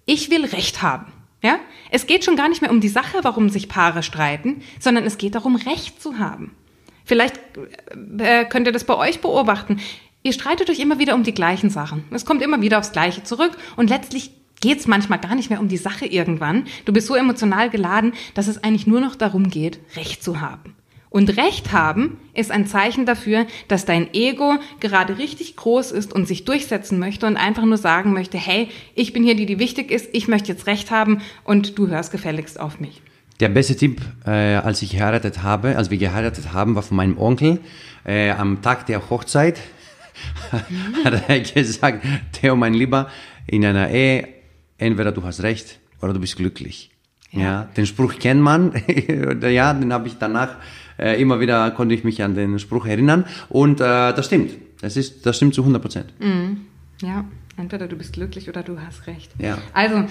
Ich 0.06 0.30
will 0.30 0.46
Recht 0.46 0.82
haben. 0.82 1.12
Ja? 1.42 1.60
Es 1.90 2.08
geht 2.08 2.24
schon 2.24 2.36
gar 2.36 2.50
nicht 2.50 2.62
mehr 2.62 2.72
um 2.72 2.80
die 2.80 2.90
Sache, 2.90 3.20
warum 3.24 3.50
sich 3.50 3.70
Paare 3.70 4.04
streiten, 4.04 4.62
sondern 4.80 5.04
es 5.04 5.18
geht 5.18 5.36
darum, 5.36 5.56
Recht 5.56 6.02
zu 6.02 6.20
haben. 6.20 6.56
Vielleicht 7.06 7.40
äh, 8.20 8.46
könnt 8.46 8.68
ihr 8.68 8.74
das 8.74 8.86
bei 8.86 8.96
euch 8.96 9.20
beobachten. 9.20 9.80
Ihr 10.26 10.32
streitet 10.32 10.70
euch 10.70 10.80
immer 10.80 11.00
wieder 11.00 11.16
um 11.16 11.24
die 11.24 11.34
gleichen 11.34 11.70
Sachen. 11.70 12.06
Es 12.12 12.26
kommt 12.26 12.42
immer 12.42 12.62
wieder 12.62 12.80
aufs 12.80 12.94
Gleiche 12.94 13.24
zurück 13.24 13.58
und 13.76 13.90
letztlich 13.90 14.32
geht 14.62 14.80
es 14.80 14.88
manchmal 14.88 15.20
gar 15.20 15.36
nicht 15.36 15.50
mehr 15.50 15.60
um 15.60 15.68
die 15.68 15.76
Sache 15.76 16.06
irgendwann. 16.06 16.64
Du 16.86 16.94
bist 16.94 17.08
so 17.08 17.16
emotional 17.16 17.70
geladen, 17.70 18.14
dass 18.34 18.48
es 18.48 18.64
eigentlich 18.64 18.88
nur 18.88 19.02
noch 19.02 19.16
darum 19.16 19.50
geht, 19.50 19.80
Recht 19.98 20.24
zu 20.24 20.40
haben. 20.40 20.76
Und 21.10 21.36
Recht 21.36 21.74
haben 21.74 22.18
ist 22.34 22.52
ein 22.52 22.66
Zeichen 22.66 23.06
dafür, 23.06 23.46
dass 23.68 23.84
dein 23.84 24.14
Ego 24.14 24.60
gerade 24.80 25.18
richtig 25.18 25.58
groß 25.58 25.92
ist 25.92 26.14
und 26.14 26.26
sich 26.26 26.46
durchsetzen 26.46 27.00
möchte 27.00 27.28
und 27.28 27.36
einfach 27.36 27.66
nur 27.66 27.78
sagen 27.78 28.14
möchte, 28.14 28.38
hey, 28.38 28.70
ich 28.96 29.12
bin 29.12 29.26
hier 29.26 29.36
die, 29.36 29.46
die 29.46 29.60
wichtig 29.60 29.92
ist, 29.92 30.08
ich 30.14 30.30
möchte 30.30 30.54
jetzt 30.54 30.68
Recht 30.68 30.90
haben 30.90 31.22
und 31.44 31.78
du 31.78 31.90
hörst 31.90 32.14
gefälligst 32.14 32.62
auf 32.62 32.80
mich. 32.80 33.02
Der 33.42 33.50
beste 33.50 33.76
Tipp, 33.76 34.02
äh, 34.26 34.56
als 34.56 34.82
ich 34.82 34.92
geheiratet 34.92 35.44
habe, 35.44 35.76
als 35.76 35.90
wir 35.90 35.98
geheiratet 35.98 36.54
haben, 36.54 36.76
war 36.76 36.84
von 36.84 36.96
meinem 36.96 37.18
Onkel. 37.18 37.60
Äh, 38.06 38.32
am 38.32 38.62
Tag 38.62 38.86
der 38.86 39.10
Hochzeit 39.10 39.60
hat 41.04 41.30
er 41.30 41.40
gesagt, 41.40 42.06
Theo, 42.32 42.56
mein 42.56 42.74
Lieber, 42.74 43.10
in 43.48 43.66
einer 43.66 43.90
Ehe, 43.90 44.28
entweder 44.78 45.12
du 45.12 45.24
hast 45.24 45.44
Recht 45.44 45.80
oder 46.02 46.14
du 46.14 46.20
bist 46.20 46.36
glücklich. 46.36 46.92
Ja, 47.32 47.42
ja 47.42 47.70
den 47.76 47.86
Spruch 47.86 48.16
kennt 48.20 48.42
man. 48.42 48.74
ja, 49.42 49.74
den 49.74 49.94
habe 49.94 50.08
ich 50.08 50.18
danach 50.18 50.58
äh, 50.98 51.22
immer 51.22 51.40
wieder 51.40 51.72
konnte 51.72 51.96
ich 51.96 52.04
mich 52.04 52.22
an 52.22 52.36
den 52.36 52.60
Spruch 52.60 52.86
erinnern. 52.86 53.26
Und 53.50 53.80
äh, 53.80 54.14
das 54.14 54.26
stimmt. 54.26 54.52
Das, 54.82 54.98
ist, 54.98 55.26
das 55.26 55.38
stimmt 55.38 55.54
zu 55.54 55.62
100 55.62 55.82
Prozent. 55.82 56.14
Mhm. 56.20 56.66
Ja, 57.02 57.26
entweder 57.58 57.88
du 57.88 57.96
bist 57.96 58.14
glücklich 58.14 58.50
oder 58.50 58.64
du 58.64 58.80
hast 58.80 59.08
recht. 59.08 59.32
Ja. 59.40 59.58
Also, 59.74 60.06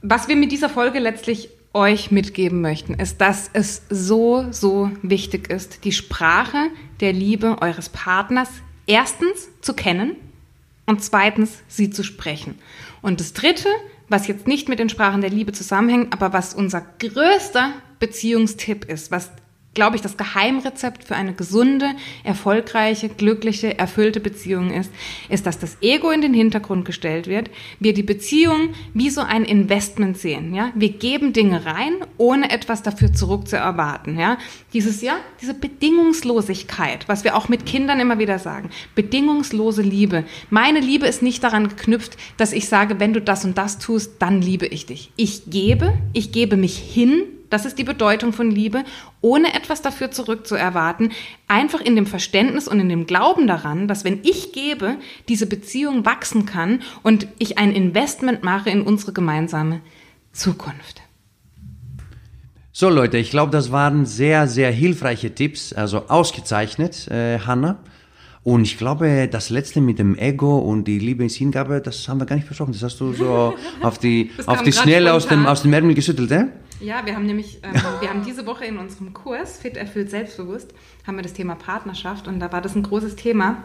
was 0.00 0.28
wir 0.28 0.36
mit 0.36 0.52
dieser 0.52 0.68
Folge 0.68 0.98
letztlich 0.98 1.48
euch 1.74 2.10
mitgeben 2.10 2.60
möchten, 2.60 2.94
ist, 2.94 3.20
dass 3.20 3.48
es 3.52 3.82
so, 3.88 4.46
so 4.50 4.90
wichtig 5.02 5.48
ist, 5.50 5.84
die 5.84 5.92
Sprache 5.92 6.68
der 7.00 7.12
Liebe 7.12 7.56
eures 7.62 7.88
Partners 7.88 8.50
erstens 8.86 9.48
zu 9.60 9.74
kennen 9.74 10.16
und 10.86 11.02
zweitens 11.02 11.62
sie 11.68 11.90
zu 11.90 12.02
sprechen. 12.02 12.58
Und 13.00 13.20
das 13.20 13.32
Dritte, 13.32 13.68
was 14.08 14.26
jetzt 14.26 14.46
nicht 14.46 14.68
mit 14.68 14.78
den 14.78 14.88
Sprachen 14.88 15.20
der 15.20 15.30
Liebe 15.30 15.52
zusammenhängt, 15.52 16.12
aber 16.12 16.32
was 16.32 16.54
unser 16.54 16.82
größter 16.98 17.72
Beziehungstipp 17.98 18.84
ist, 18.84 19.10
was 19.10 19.30
glaube 19.74 19.96
ich, 19.96 20.02
das 20.02 20.16
Geheimrezept 20.16 21.04
für 21.04 21.16
eine 21.16 21.32
gesunde, 21.32 21.86
erfolgreiche, 22.24 23.08
glückliche, 23.08 23.78
erfüllte 23.78 24.20
Beziehung 24.20 24.70
ist, 24.70 24.90
ist, 25.28 25.46
dass 25.46 25.58
das 25.58 25.78
Ego 25.80 26.10
in 26.10 26.20
den 26.20 26.34
Hintergrund 26.34 26.84
gestellt 26.84 27.26
wird, 27.26 27.50
wir 27.80 27.94
die 27.94 28.02
Beziehung 28.02 28.74
wie 28.92 29.08
so 29.08 29.22
ein 29.22 29.44
Investment 29.44 30.18
sehen, 30.18 30.54
ja? 30.54 30.72
Wir 30.74 30.90
geben 30.90 31.32
Dinge 31.32 31.64
rein, 31.64 31.94
ohne 32.18 32.50
etwas 32.50 32.82
dafür 32.82 33.12
zurückzuerwarten, 33.12 34.18
ja? 34.18 34.36
Dieses, 34.74 35.00
ja, 35.00 35.16
diese 35.40 35.54
Bedingungslosigkeit, 35.54 37.08
was 37.08 37.24
wir 37.24 37.36
auch 37.36 37.48
mit 37.48 37.64
Kindern 37.64 38.00
immer 38.00 38.18
wieder 38.18 38.38
sagen, 38.38 38.70
bedingungslose 38.94 39.82
Liebe. 39.82 40.24
Meine 40.50 40.80
Liebe 40.80 41.06
ist 41.06 41.22
nicht 41.22 41.42
daran 41.42 41.68
geknüpft, 41.68 42.16
dass 42.36 42.52
ich 42.52 42.68
sage, 42.68 43.00
wenn 43.00 43.14
du 43.14 43.20
das 43.20 43.44
und 43.44 43.56
das 43.56 43.78
tust, 43.78 44.16
dann 44.18 44.42
liebe 44.42 44.66
ich 44.66 44.86
dich. 44.86 45.12
Ich 45.16 45.50
gebe, 45.50 45.94
ich 46.12 46.32
gebe 46.32 46.56
mich 46.56 46.76
hin 46.76 47.22
das 47.52 47.66
ist 47.66 47.78
die 47.78 47.84
Bedeutung 47.84 48.32
von 48.32 48.50
Liebe, 48.50 48.84
ohne 49.20 49.54
etwas 49.54 49.82
dafür 49.82 50.10
zurückzuerwarten, 50.10 51.12
einfach 51.48 51.80
in 51.80 51.96
dem 51.96 52.06
Verständnis 52.06 52.66
und 52.66 52.80
in 52.80 52.88
dem 52.88 53.06
Glauben 53.06 53.46
daran, 53.46 53.88
dass 53.88 54.04
wenn 54.04 54.20
ich 54.22 54.52
gebe, 54.52 54.96
diese 55.28 55.46
Beziehung 55.46 56.06
wachsen 56.06 56.46
kann 56.46 56.80
und 57.02 57.28
ich 57.38 57.58
ein 57.58 57.72
Investment 57.72 58.42
mache 58.42 58.70
in 58.70 58.80
unsere 58.82 59.12
gemeinsame 59.12 59.82
Zukunft. 60.32 61.02
So 62.72 62.88
Leute, 62.88 63.18
ich 63.18 63.30
glaube, 63.30 63.52
das 63.52 63.70
waren 63.70 64.06
sehr, 64.06 64.48
sehr 64.48 64.70
hilfreiche 64.70 65.34
Tipps, 65.34 65.74
also 65.74 66.08
ausgezeichnet, 66.08 67.06
äh, 67.08 67.38
Hanna. 67.40 67.80
Und 68.44 68.62
ich 68.62 68.76
glaube, 68.76 69.28
das 69.30 69.50
letzte 69.50 69.80
mit 69.80 70.00
dem 70.00 70.18
Ego 70.18 70.58
und 70.58 70.84
die 70.88 70.98
Liebe 70.98 71.22
ins 71.22 71.36
Hingabe, 71.36 71.80
das 71.80 72.08
haben 72.08 72.18
wir 72.18 72.26
gar 72.26 72.34
nicht 72.34 72.46
versprochen. 72.46 72.72
Das 72.72 72.82
hast 72.82 72.98
du 72.98 73.12
so 73.12 73.54
auf 73.82 73.98
die, 73.98 74.30
auf 74.46 74.62
die 74.62 74.72
Schnelle 74.72 75.12
aus 75.12 75.28
dem, 75.28 75.46
aus 75.46 75.62
dem 75.62 75.72
Ärmel 75.72 75.94
geschüttelt, 75.94 76.30
eh? 76.32 76.46
Ja, 76.80 77.06
wir 77.06 77.14
haben 77.14 77.26
nämlich, 77.26 77.60
ähm, 77.62 77.80
wir 78.00 78.08
haben 78.08 78.24
diese 78.24 78.44
Woche 78.44 78.64
in 78.64 78.78
unserem 78.78 79.12
Kurs 79.12 79.58
Fit 79.58 79.76
erfüllt 79.76 80.10
selbstbewusst, 80.10 80.74
haben 81.06 81.14
wir 81.14 81.22
das 81.22 81.32
Thema 81.32 81.54
Partnerschaft 81.54 82.26
und 82.26 82.40
da 82.40 82.50
war 82.50 82.60
das 82.60 82.74
ein 82.74 82.82
großes 82.82 83.14
Thema 83.14 83.62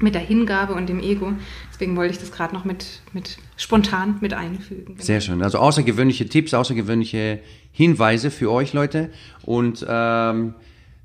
mit 0.00 0.14
der 0.14 0.22
Hingabe 0.22 0.74
und 0.74 0.88
dem 0.88 0.98
Ego. 0.98 1.32
Deswegen 1.72 1.96
wollte 1.96 2.14
ich 2.14 2.20
das 2.20 2.32
gerade 2.32 2.54
noch 2.54 2.64
mit, 2.64 3.02
mit 3.12 3.38
spontan 3.56 4.18
mit 4.20 4.34
einfügen. 4.34 4.94
Genau. 4.94 5.02
Sehr 5.02 5.20
schön. 5.20 5.42
Also 5.42 5.58
außergewöhnliche 5.58 6.28
Tipps, 6.28 6.52
außergewöhnliche 6.54 7.40
Hinweise 7.70 8.32
für 8.32 8.50
euch 8.50 8.72
Leute 8.72 9.10
und 9.42 9.86
ähm, 9.88 10.54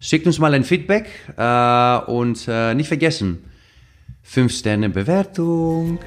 schickt 0.04 0.28
uns 0.28 0.38
mal 0.38 0.54
ein 0.54 0.66
Feedback 0.66 1.08
äh, 1.38 1.98
und 2.12 2.46
äh, 2.48 2.76
nicht 2.76 2.90
vergessen, 2.90 3.46
5 4.24 4.54
Sterne 4.54 4.90
Bewertung. 4.90 6.00